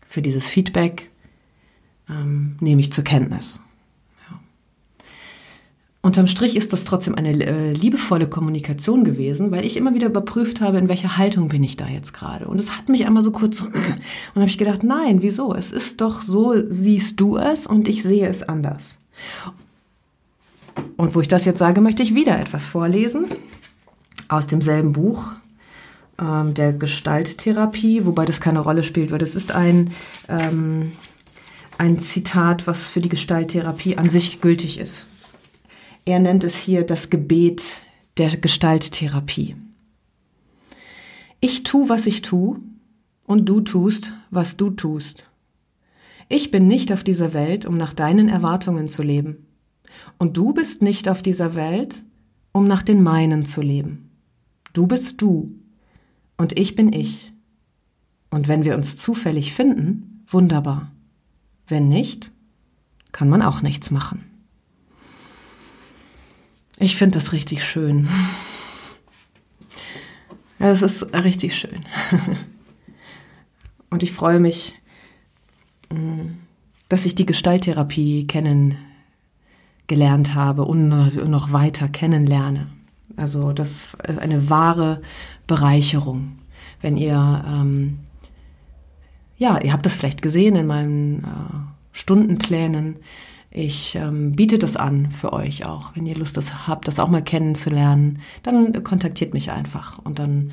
für 0.08 0.22
dieses 0.22 0.48
Feedback. 0.48 1.08
Ähm, 2.08 2.56
nehme 2.58 2.80
ich 2.80 2.92
zur 2.92 3.04
Kenntnis. 3.04 3.60
Unterm 6.04 6.26
Strich 6.26 6.56
ist 6.56 6.72
das 6.72 6.84
trotzdem 6.84 7.14
eine 7.14 7.30
äh, 7.30 7.72
liebevolle 7.72 8.26
Kommunikation 8.26 9.04
gewesen, 9.04 9.52
weil 9.52 9.64
ich 9.64 9.76
immer 9.76 9.94
wieder 9.94 10.08
überprüft 10.08 10.60
habe, 10.60 10.78
in 10.78 10.88
welcher 10.88 11.16
Haltung 11.16 11.46
bin 11.46 11.62
ich 11.62 11.76
da 11.76 11.86
jetzt 11.86 12.12
gerade. 12.12 12.48
Und 12.48 12.58
es 12.58 12.76
hat 12.76 12.88
mich 12.88 13.06
einmal 13.06 13.22
so 13.22 13.30
kurz 13.30 13.58
so, 13.58 13.66
und 13.66 13.74
habe 14.34 14.46
ich 14.46 14.58
gedacht, 14.58 14.82
nein, 14.82 15.22
wieso? 15.22 15.54
Es 15.54 15.70
ist 15.70 16.00
doch 16.00 16.22
so, 16.22 16.54
siehst 16.68 17.20
du 17.20 17.36
es 17.36 17.68
und 17.68 17.86
ich 17.86 18.02
sehe 18.02 18.26
es 18.26 18.42
anders. 18.42 18.96
Und 20.96 21.14
wo 21.14 21.20
ich 21.20 21.28
das 21.28 21.44
jetzt 21.44 21.60
sage, 21.60 21.80
möchte 21.80 22.02
ich 22.02 22.16
wieder 22.16 22.36
etwas 22.36 22.66
vorlesen 22.66 23.26
aus 24.26 24.48
demselben 24.48 24.92
Buch 24.92 25.30
ähm, 26.20 26.54
der 26.54 26.72
Gestalttherapie, 26.72 28.04
wobei 28.06 28.24
das 28.24 28.40
keine 28.40 28.58
Rolle 28.58 28.82
spielt, 28.82 29.12
weil 29.12 29.18
das 29.18 29.36
ist 29.36 29.52
ein 29.52 29.92
ähm, 30.28 30.92
ein 31.78 32.00
Zitat, 32.00 32.66
was 32.66 32.86
für 32.86 33.00
die 33.00 33.08
Gestalttherapie 33.08 33.96
an 33.96 34.08
sich 34.08 34.40
gültig 34.40 34.78
ist. 34.78 35.06
Er 36.04 36.18
nennt 36.18 36.42
es 36.42 36.56
hier 36.56 36.84
das 36.84 37.10
Gebet 37.10 37.62
der 38.16 38.36
Gestalttherapie. 38.36 39.54
Ich 41.40 41.62
tu, 41.62 41.88
was 41.88 42.06
ich 42.06 42.22
tu, 42.22 42.58
und 43.24 43.48
du 43.48 43.60
tust, 43.60 44.12
was 44.30 44.56
du 44.56 44.70
tust. 44.70 45.28
Ich 46.28 46.50
bin 46.50 46.66
nicht 46.66 46.92
auf 46.92 47.04
dieser 47.04 47.34
Welt, 47.34 47.66
um 47.66 47.76
nach 47.76 47.94
deinen 47.94 48.28
Erwartungen 48.28 48.88
zu 48.88 49.02
leben. 49.02 49.46
Und 50.18 50.36
du 50.36 50.52
bist 50.52 50.82
nicht 50.82 51.08
auf 51.08 51.22
dieser 51.22 51.54
Welt, 51.54 52.04
um 52.52 52.64
nach 52.64 52.82
den 52.82 53.02
meinen 53.02 53.44
zu 53.44 53.60
leben. 53.60 54.10
Du 54.72 54.86
bist 54.86 55.20
du 55.22 55.54
und 56.36 56.58
ich 56.58 56.74
bin 56.74 56.92
ich. 56.92 57.32
Und 58.30 58.48
wenn 58.48 58.64
wir 58.64 58.74
uns 58.74 58.96
zufällig 58.96 59.54
finden, 59.54 60.24
wunderbar. 60.26 60.90
Wenn 61.68 61.88
nicht, 61.88 62.32
kann 63.12 63.28
man 63.28 63.42
auch 63.42 63.62
nichts 63.62 63.90
machen. 63.90 64.31
Ich 66.82 66.96
finde 66.96 67.16
das 67.16 67.32
richtig 67.32 67.64
schön. 67.64 68.08
Es 70.58 70.82
ist 70.82 71.14
richtig 71.14 71.56
schön. 71.56 71.84
Und 73.88 74.02
ich 74.02 74.10
freue 74.10 74.40
mich, 74.40 74.74
mm, 75.92 76.30
dass 76.88 77.06
ich 77.06 77.14
die 77.14 77.24
Gestalttherapie 77.24 78.26
kennengelernt 78.26 80.34
habe 80.34 80.64
und 80.64 80.88
noch 80.88 81.52
weiter 81.52 81.88
kennenlerne. 81.88 82.66
Also 83.16 83.52
das 83.52 83.70
ist 83.70 84.08
eine 84.18 84.50
wahre 84.50 85.02
Bereicherung. 85.46 86.32
Wenn 86.80 86.96
ihr, 86.96 87.44
ähm, 87.46 88.00
ja, 89.38 89.60
ihr 89.60 89.72
habt 89.72 89.86
das 89.86 89.94
vielleicht 89.94 90.20
gesehen 90.20 90.56
in 90.56 90.66
meinen 90.66 91.22
äh, 91.22 91.26
Stundenplänen, 91.92 92.98
ich 93.54 93.96
ähm, 93.96 94.32
biete 94.32 94.58
das 94.58 94.76
an 94.76 95.10
für 95.10 95.32
euch 95.32 95.66
auch. 95.66 95.94
Wenn 95.94 96.06
ihr 96.06 96.16
Lust 96.16 96.38
habt, 96.66 96.88
das 96.88 96.98
auch 96.98 97.08
mal 97.08 97.22
kennenzulernen, 97.22 98.20
dann 98.42 98.82
kontaktiert 98.82 99.34
mich 99.34 99.50
einfach 99.50 99.98
und 99.98 100.18
dann 100.18 100.52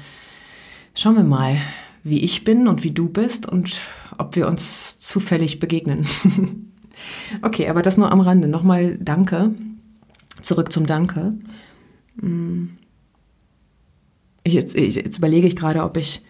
schauen 0.96 1.16
wir 1.16 1.24
mal, 1.24 1.56
wie 2.04 2.24
ich 2.24 2.44
bin 2.44 2.68
und 2.68 2.84
wie 2.84 2.92
du 2.92 3.08
bist 3.08 3.46
und 3.46 3.80
ob 4.18 4.36
wir 4.36 4.48
uns 4.48 4.98
zufällig 5.00 5.60
begegnen. 5.60 6.06
okay, 7.42 7.70
aber 7.70 7.82
das 7.82 7.98
nur 7.98 8.12
am 8.12 8.20
Rande. 8.20 8.50
Nochmal 8.50 8.98
Danke. 8.98 9.54
Zurück 10.42 10.72
zum 10.72 10.86
Danke. 10.86 11.34
Ich, 14.44 14.54
jetzt, 14.54 14.76
jetzt 14.76 15.18
überlege 15.18 15.48
ich 15.48 15.56
gerade, 15.56 15.84
ob 15.84 15.96
ich 15.96 16.22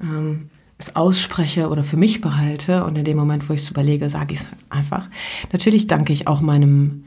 ähm, 0.00 0.50
es 0.82 0.96
ausspreche 0.96 1.68
oder 1.68 1.84
für 1.84 1.96
mich 1.96 2.20
behalte 2.20 2.84
und 2.84 2.96
in 2.96 3.04
dem 3.04 3.16
Moment, 3.16 3.48
wo 3.48 3.54
ich 3.54 3.62
es 3.62 3.70
überlege, 3.70 4.10
sage 4.10 4.34
ich 4.34 4.40
es 4.40 4.46
einfach. 4.68 5.08
Natürlich 5.52 5.86
danke 5.86 6.12
ich 6.12 6.26
auch 6.26 6.40
meinem 6.40 7.04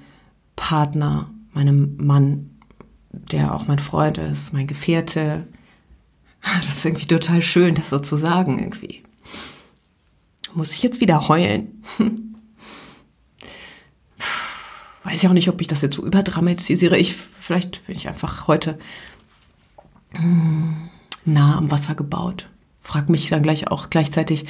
Partner, 0.55 1.29
meinem 1.53 1.97
Mann, 1.97 2.49
der 3.11 3.53
auch 3.53 3.67
mein 3.67 3.79
Freund 3.79 4.17
ist, 4.17 4.53
mein 4.53 4.67
Gefährte. 4.67 5.47
Das 6.59 6.69
ist 6.69 6.85
irgendwie 6.85 7.07
total 7.07 7.41
schön, 7.41 7.73
das 7.73 7.89
so 7.89 7.97
zu 7.97 8.17
sagen 8.17 8.59
irgendwie. 8.59 9.01
Muss 10.53 10.73
ich 10.73 10.83
jetzt 10.83 11.01
wieder 11.01 11.27
heulen? 11.27 11.83
Weiß 15.03 15.23
ich 15.23 15.27
auch 15.27 15.33
nicht, 15.33 15.49
ob 15.49 15.59
ich 15.59 15.65
das 15.65 15.81
jetzt 15.81 15.95
so 15.95 16.05
überdramatisiere. 16.05 16.99
Ich, 16.99 17.15
vielleicht 17.15 17.87
bin 17.87 17.95
ich 17.95 18.07
einfach 18.07 18.47
heute 18.47 18.77
hm, 20.11 20.87
nah 21.25 21.57
am 21.57 21.71
Wasser 21.71 21.95
gebaut 21.95 22.47
frag 22.85 23.09
mich 23.09 23.29
dann 23.29 23.41
gleich 23.41 23.69
auch 23.69 23.89
gleichzeitig, 23.89 24.45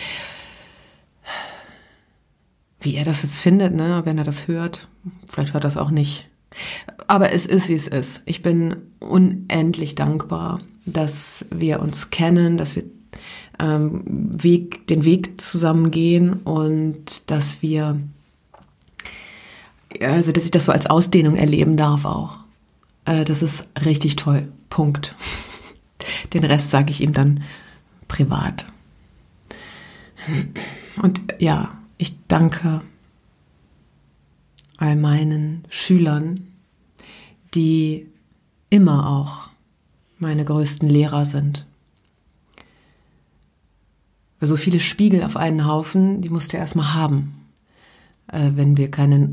wie 2.82 2.96
er 2.96 3.06
das 3.06 3.24
jetzt 3.24 3.40
findet, 3.40 3.74
ne, 3.74 4.02
wenn 4.04 4.18
er 4.18 4.26
das 4.26 4.48
hört. 4.48 4.88
Vielleicht 5.28 5.54
hört 5.54 5.64
er 5.64 5.68
das 5.68 5.78
auch 5.78 5.90
nicht. 5.90 6.28
Aber 7.08 7.32
es 7.32 7.46
ist, 7.46 7.70
wie 7.70 7.74
es 7.74 7.88
ist. 7.88 8.22
Ich 8.26 8.42
bin 8.42 8.76
unendlich 9.00 9.96
dankbar, 9.96 10.60
dass 10.86 11.46
wir 11.50 11.80
uns 11.80 12.10
kennen, 12.10 12.58
dass 12.58 12.76
wir 12.76 12.84
ähm, 13.60 14.04
Weg, 14.06 14.86
den 14.88 15.06
Weg 15.06 15.40
zusammen 15.40 15.90
gehen 15.90 16.34
und 16.34 17.32
dass 17.32 17.62
wir, 17.62 17.98
also 20.02 20.34
dass 20.34 20.46
ich 20.46 20.52
das 20.52 20.66
so 20.66 20.74
als 20.74 20.88
Ausdehnung 20.88 21.38
erleben 21.38 21.78
darf 21.78 22.04
auch. 22.04 22.40
Äh, 23.06 23.24
das 23.24 23.42
ist 23.42 23.70
richtig 23.86 24.18
toll. 24.18 24.52
Punkt. 24.70 25.16
Den 26.34 26.44
Rest 26.44 26.70
sage 26.70 26.92
ich 26.92 27.02
ihm 27.02 27.14
dann 27.14 27.42
privat. 28.08 28.66
Und 31.02 31.22
ja, 31.40 31.78
ich 31.98 32.18
danke 32.28 32.82
all 34.78 34.96
meinen 34.96 35.64
Schülern, 35.70 36.48
die 37.54 38.08
immer 38.70 39.10
auch 39.10 39.50
meine 40.18 40.46
größten 40.46 40.90
Lehrer 40.90 41.26
sind. 41.26 41.66
Weil 44.40 44.50
so 44.50 44.56
viele 44.56 44.80
Spiegel 44.80 45.24
auf 45.24 45.38
einen 45.38 45.66
Haufen, 45.66 46.22
die 46.22 46.30
musst 46.30 46.54
du 46.54 46.58
erstmal 46.58 46.94
haben. 46.94 47.45
Äh, 48.32 48.52
wenn 48.56 48.78
wir 48.78 48.90
keine 48.90 49.16
äh, 49.16 49.30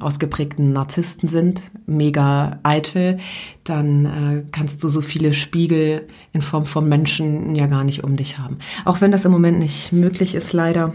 ausgeprägten 0.00 0.72
Narzissten 0.72 1.28
sind, 1.28 1.70
mega 1.86 2.58
eitel, 2.62 3.18
dann 3.64 4.04
äh, 4.04 4.44
kannst 4.52 4.84
du 4.84 4.88
so 4.88 5.00
viele 5.00 5.32
Spiegel 5.32 6.06
in 6.32 6.42
Form 6.42 6.66
von 6.66 6.88
Menschen 6.88 7.54
ja 7.54 7.66
gar 7.66 7.84
nicht 7.84 8.04
um 8.04 8.16
dich 8.16 8.38
haben. 8.38 8.58
Auch 8.84 9.00
wenn 9.00 9.12
das 9.12 9.24
im 9.24 9.32
Moment 9.32 9.58
nicht 9.58 9.92
möglich 9.92 10.34
ist, 10.34 10.52
leider 10.52 10.94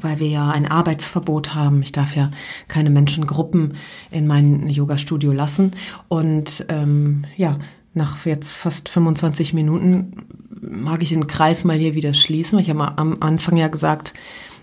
weil 0.00 0.20
wir 0.20 0.28
ja 0.28 0.50
ein 0.50 0.66
Arbeitsverbot 0.66 1.54
haben. 1.54 1.82
Ich 1.82 1.92
darf 1.92 2.16
ja 2.16 2.30
keine 2.66 2.88
Menschengruppen 2.88 3.74
in 4.10 4.26
mein 4.26 4.66
Yoga-Studio 4.68 5.32
lassen. 5.32 5.72
Und 6.08 6.64
ähm, 6.70 7.26
ja, 7.36 7.58
nach 7.92 8.24
jetzt 8.24 8.52
fast 8.52 8.88
25 8.88 9.52
Minuten 9.52 10.26
mag 10.60 11.02
ich 11.02 11.10
den 11.10 11.26
Kreis 11.26 11.64
mal 11.64 11.76
hier 11.76 11.94
wieder 11.94 12.14
schließen. 12.14 12.58
Ich 12.58 12.70
habe 12.70 12.96
am 12.96 13.18
Anfang 13.20 13.56
ja 13.56 13.68
gesagt, 13.68 14.14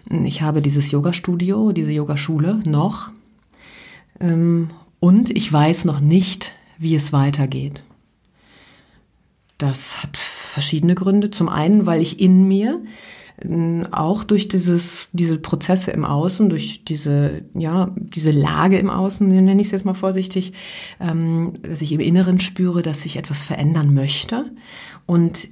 ich 0.09 0.41
habe 0.41 0.61
dieses 0.61 0.91
Yoga-Studio, 0.91 1.71
diese 1.71 1.91
Yogaschule 1.91 2.61
noch. 2.65 3.11
Ähm, 4.19 4.69
und 4.99 5.29
ich 5.35 5.51
weiß 5.51 5.85
noch 5.85 5.99
nicht, 5.99 6.53
wie 6.77 6.95
es 6.95 7.13
weitergeht. 7.13 7.83
Das 9.57 10.01
hat 10.01 10.17
verschiedene 10.17 10.95
Gründe. 10.95 11.31
Zum 11.31 11.49
einen, 11.49 11.85
weil 11.85 12.01
ich 12.01 12.19
in 12.19 12.47
mir 12.47 12.81
ähm, 13.43 13.85
auch 13.91 14.23
durch 14.23 14.47
dieses, 14.47 15.09
diese 15.11 15.37
Prozesse 15.37 15.91
im 15.91 16.05
Außen, 16.05 16.49
durch 16.49 16.83
diese, 16.85 17.43
ja, 17.53 17.93
diese 17.95 18.31
Lage 18.31 18.77
im 18.77 18.89
Außen, 18.89 19.27
nenne 19.27 19.61
ich 19.61 19.67
es 19.67 19.71
jetzt 19.71 19.85
mal 19.85 19.93
vorsichtig, 19.93 20.53
ähm, 20.99 21.53
dass 21.61 21.81
ich 21.81 21.91
im 21.91 21.99
Inneren 21.99 22.39
spüre, 22.39 22.81
dass 22.81 23.05
ich 23.05 23.17
etwas 23.17 23.43
verändern 23.43 23.93
möchte. 23.93 24.51
Und 25.05 25.49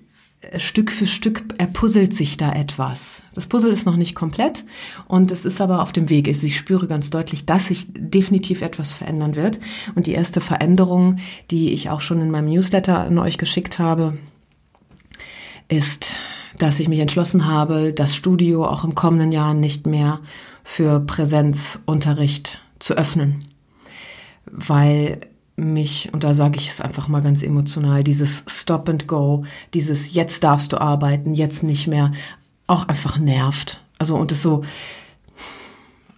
Stück 0.58 0.92
für 0.92 1.08
Stück 1.08 1.44
erpuzzelt 1.58 2.14
sich 2.14 2.38
da 2.38 2.54
etwas. 2.54 3.24
Das 3.34 3.48
Puzzle 3.48 3.72
ist 3.72 3.86
noch 3.86 3.96
nicht 3.96 4.14
komplett 4.14 4.66
und 5.08 5.32
es 5.32 5.46
ist 5.46 5.62
aber 5.62 5.82
auf 5.82 5.92
dem 5.92 6.10
Weg. 6.10 6.28
Ich 6.28 6.58
spüre 6.58 6.88
ganz 6.88 7.10
deutlich, 7.10 7.46
dass 7.46 7.68
sich 7.68 7.88
definitiv 7.90 8.62
etwas 8.62 8.94
verändern 8.94 9.36
wird. 9.36 9.60
Und 9.96 10.06
die 10.06 10.14
erste 10.14 10.40
Veränderung, 10.40 11.18
die 11.50 11.74
ich 11.74 11.90
auch 11.90 12.02
schon 12.02 12.22
in 12.22 12.30
meinem 12.30 12.50
Newsletter 12.50 13.00
an 13.00 13.18
euch 13.18 13.40
geschickt 13.40 13.80
habe, 13.80 14.18
ist, 15.70 16.14
dass 16.60 16.80
ich 16.80 16.88
mich 16.88 17.00
entschlossen 17.00 17.48
habe, 17.48 17.92
das 17.92 18.16
Studio 18.16 18.66
auch 18.66 18.84
im 18.84 18.96
kommenden 18.96 19.32
Jahr 19.32 19.54
nicht 19.54 19.88
mehr 19.88 20.20
für 20.64 21.00
Präsenzunterricht 21.00 22.62
zu 22.80 22.94
öffnen. 22.94 23.46
Weil 24.46 25.22
mich, 25.58 26.10
und 26.14 26.24
da 26.24 26.36
sage 26.36 26.60
ich 26.60 26.70
es 26.70 26.82
einfach 26.82 27.08
mal 27.08 27.22
ganz 27.22 27.42
emotional, 27.42 28.04
dieses 28.04 28.44
Stop 28.48 28.88
and 28.88 29.08
Go, 29.08 29.44
dieses 29.74 30.14
jetzt 30.14 30.44
darfst 30.44 30.72
du 30.72 30.80
arbeiten, 30.80 31.34
jetzt 31.34 31.64
nicht 31.64 31.88
mehr, 31.88 32.12
auch 32.68 32.88
einfach 32.88 33.18
nervt. 33.18 33.82
Also 33.98 34.16
und 34.16 34.32
es 34.32 34.42
so, 34.44 34.64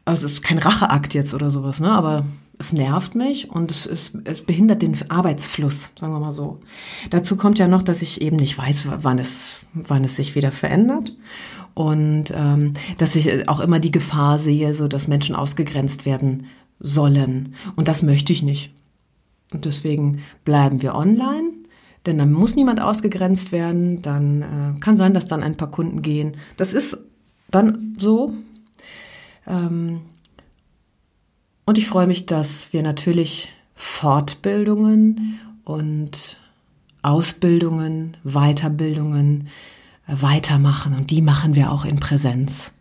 also 0.04 0.26
es 0.26 0.34
ist 0.34 0.44
kein 0.44 0.58
Racheakt 0.58 1.14
jetzt 1.14 1.34
oder 1.34 1.50
sowas, 1.52 1.80
ne? 1.80 1.90
Aber 1.90 2.26
es 2.58 2.74
nervt 2.74 3.16
mich 3.16 3.50
und 3.50 3.72
es, 3.72 3.86
ist, 3.86 4.14
es 4.26 4.42
behindert 4.42 4.82
den 4.82 4.98
Arbeitsfluss, 5.10 5.92
sagen 5.96 6.12
wir 6.12 6.20
mal 6.20 6.34
so. 6.34 6.60
Dazu 7.10 7.38
kommt 7.38 7.58
ja 7.58 7.70
noch, 7.70 7.82
dass 7.82 8.02
ich 8.02 8.22
eben 8.22 8.36
nicht 8.36 8.58
weiß, 8.58 8.88
wann 9.02 9.20
es, 9.20 9.62
wann 9.74 10.04
es 10.04 10.18
sich 10.18 10.36
wieder 10.36 10.52
verändert 10.52 11.16
und 11.76 12.34
ähm, 12.36 12.74
dass 12.98 13.16
ich 13.16 13.48
auch 13.48 13.62
immer 13.62 13.80
die 13.80 13.92
Gefahr 13.92 14.38
sehe, 14.38 14.76
so 14.76 14.90
dass 14.90 15.08
Menschen 15.08 15.36
ausgegrenzt 15.36 16.06
werden 16.06 16.48
sollen 16.82 17.56
und 17.78 17.88
das 17.88 18.04
möchte 18.04 18.34
ich 18.34 18.44
nicht. 18.44 18.74
Und 19.54 19.66
deswegen 19.66 20.22
bleiben 20.46 20.82
wir 20.82 20.96
online, 20.96 21.52
denn 22.06 22.18
dann 22.18 22.32
muss 22.32 22.56
niemand 22.56 22.82
ausgegrenzt 22.82 23.52
werden. 23.52 24.02
Dann 24.02 24.42
äh, 24.42 24.80
kann 24.80 24.98
sein, 24.98 25.14
dass 25.14 25.28
dann 25.28 25.44
ein 25.44 25.58
paar 25.58 25.72
Kunden 25.72 26.02
gehen. 26.02 26.38
Das 26.58 26.74
ist 26.74 26.98
dann 27.50 27.96
so. 27.98 28.34
Ähm, 29.48 30.02
und 31.66 31.78
ich 31.78 31.88
freue 31.88 32.08
mich, 32.08 32.26
dass 32.26 32.72
wir 32.74 32.84
natürlich 32.84 33.50
Fortbildungen 33.76 35.40
und 35.64 36.38
Ausbildungen, 37.02 38.18
Weiterbildungen 38.24 39.48
äh, 40.08 40.16
weitermachen. 40.22 40.96
Und 40.96 41.12
die 41.12 41.22
machen 41.22 41.56
wir 41.56 41.72
auch 41.72 41.86
in 41.86 42.00
Präsenz. 42.00 42.72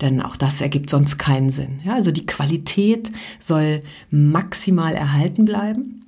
Denn 0.00 0.20
auch 0.20 0.36
das 0.36 0.60
ergibt 0.60 0.90
sonst 0.90 1.18
keinen 1.18 1.50
Sinn. 1.50 1.80
Ja, 1.84 1.94
also 1.94 2.10
die 2.10 2.26
Qualität 2.26 3.12
soll 3.38 3.82
maximal 4.10 4.94
erhalten 4.94 5.44
bleiben 5.44 6.04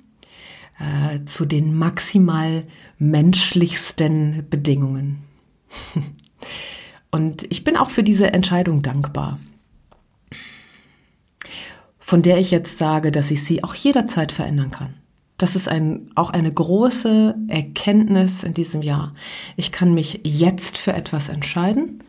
äh, 0.79 1.23
zu 1.25 1.45
den 1.45 1.73
maximal 1.73 2.63
menschlichsten 2.99 4.45
Bedingungen. 4.49 5.23
Und 7.11 7.49
ich 7.51 7.63
bin 7.63 7.77
auch 7.77 7.89
für 7.89 8.03
diese 8.03 8.33
Entscheidung 8.33 8.81
dankbar, 8.81 9.39
von 11.99 12.21
der 12.21 12.37
ich 12.37 12.51
jetzt 12.51 12.77
sage, 12.77 13.11
dass 13.11 13.31
ich 13.31 13.43
sie 13.43 13.63
auch 13.63 13.73
jederzeit 13.73 14.31
verändern 14.31 14.71
kann. 14.71 14.93
Das 15.37 15.55
ist 15.55 15.67
ein, 15.67 16.09
auch 16.15 16.31
eine 16.31 16.51
große 16.51 17.35
Erkenntnis 17.47 18.43
in 18.43 18.53
diesem 18.53 18.81
Jahr. 18.81 19.13
Ich 19.55 19.71
kann 19.71 19.93
mich 19.93 20.21
jetzt 20.23 20.77
für 20.77 20.93
etwas 20.93 21.29
entscheiden 21.29 22.03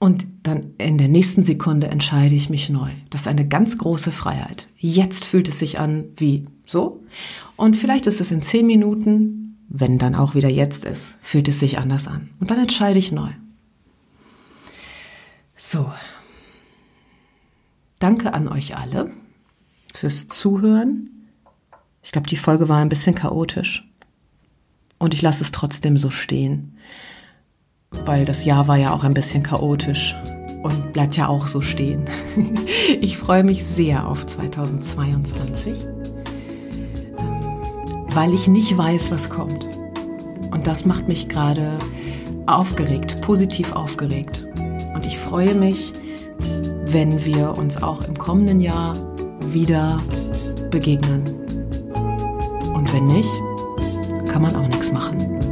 und 0.00 0.26
dann 0.44 0.72
in 0.78 0.96
der 0.96 1.08
nächsten 1.08 1.42
Sekunde 1.42 1.88
entscheide 1.88 2.34
ich 2.34 2.48
mich 2.48 2.70
neu. 2.70 2.90
Das 3.10 3.22
ist 3.22 3.26
eine 3.28 3.46
ganz 3.46 3.76
große 3.76 4.12
Freiheit. 4.12 4.66
Jetzt 4.78 5.26
fühlt 5.26 5.46
es 5.46 5.58
sich 5.58 5.78
an 5.78 6.06
wie 6.16 6.46
so. 6.64 7.04
Und 7.54 7.76
vielleicht 7.76 8.06
ist 8.06 8.18
es 8.18 8.30
in 8.30 8.40
zehn 8.40 8.66
Minuten, 8.66 9.58
wenn 9.68 9.98
dann 9.98 10.14
auch 10.14 10.34
wieder 10.34 10.48
jetzt 10.48 10.86
ist, 10.86 11.18
fühlt 11.20 11.48
es 11.48 11.60
sich 11.60 11.78
anders 11.78 12.08
an. 12.08 12.30
Und 12.40 12.50
dann 12.50 12.58
entscheide 12.58 12.98
ich 12.98 13.12
neu. 13.12 13.28
So. 15.54 15.92
Danke 17.98 18.32
an 18.32 18.48
euch 18.48 18.78
alle 18.78 19.10
fürs 19.92 20.28
Zuhören. 20.28 21.10
Ich 22.02 22.12
glaube, 22.12 22.26
die 22.26 22.36
Folge 22.36 22.70
war 22.70 22.78
ein 22.78 22.88
bisschen 22.88 23.14
chaotisch. 23.14 23.86
Und 24.98 25.12
ich 25.12 25.20
lasse 25.20 25.44
es 25.44 25.52
trotzdem 25.52 25.98
so 25.98 26.08
stehen 26.08 26.78
weil 28.04 28.24
das 28.24 28.44
Jahr 28.44 28.68
war 28.68 28.76
ja 28.76 28.92
auch 28.92 29.04
ein 29.04 29.14
bisschen 29.14 29.42
chaotisch 29.42 30.16
und 30.62 30.92
bleibt 30.92 31.16
ja 31.16 31.28
auch 31.28 31.46
so 31.46 31.60
stehen. 31.60 32.04
Ich 33.00 33.16
freue 33.16 33.44
mich 33.44 33.64
sehr 33.64 34.06
auf 34.06 34.26
2022, 34.26 35.74
ähm, 37.18 38.06
weil 38.12 38.34
ich 38.34 38.48
nicht 38.48 38.76
weiß, 38.76 39.10
was 39.12 39.30
kommt. 39.30 39.68
Und 40.50 40.66
das 40.66 40.84
macht 40.84 41.06
mich 41.08 41.28
gerade 41.28 41.78
aufgeregt, 42.46 43.20
positiv 43.22 43.72
aufgeregt. 43.72 44.44
Und 44.94 45.06
ich 45.06 45.18
freue 45.18 45.54
mich, 45.54 45.92
wenn 46.86 47.24
wir 47.24 47.56
uns 47.56 47.82
auch 47.82 48.02
im 48.02 48.18
kommenden 48.18 48.60
Jahr 48.60 48.96
wieder 49.46 49.98
begegnen. 50.70 51.22
Und 52.74 52.92
wenn 52.92 53.06
nicht, 53.06 53.30
kann 54.28 54.42
man 54.42 54.56
auch 54.56 54.66
nichts 54.66 54.92
machen. 54.92 55.49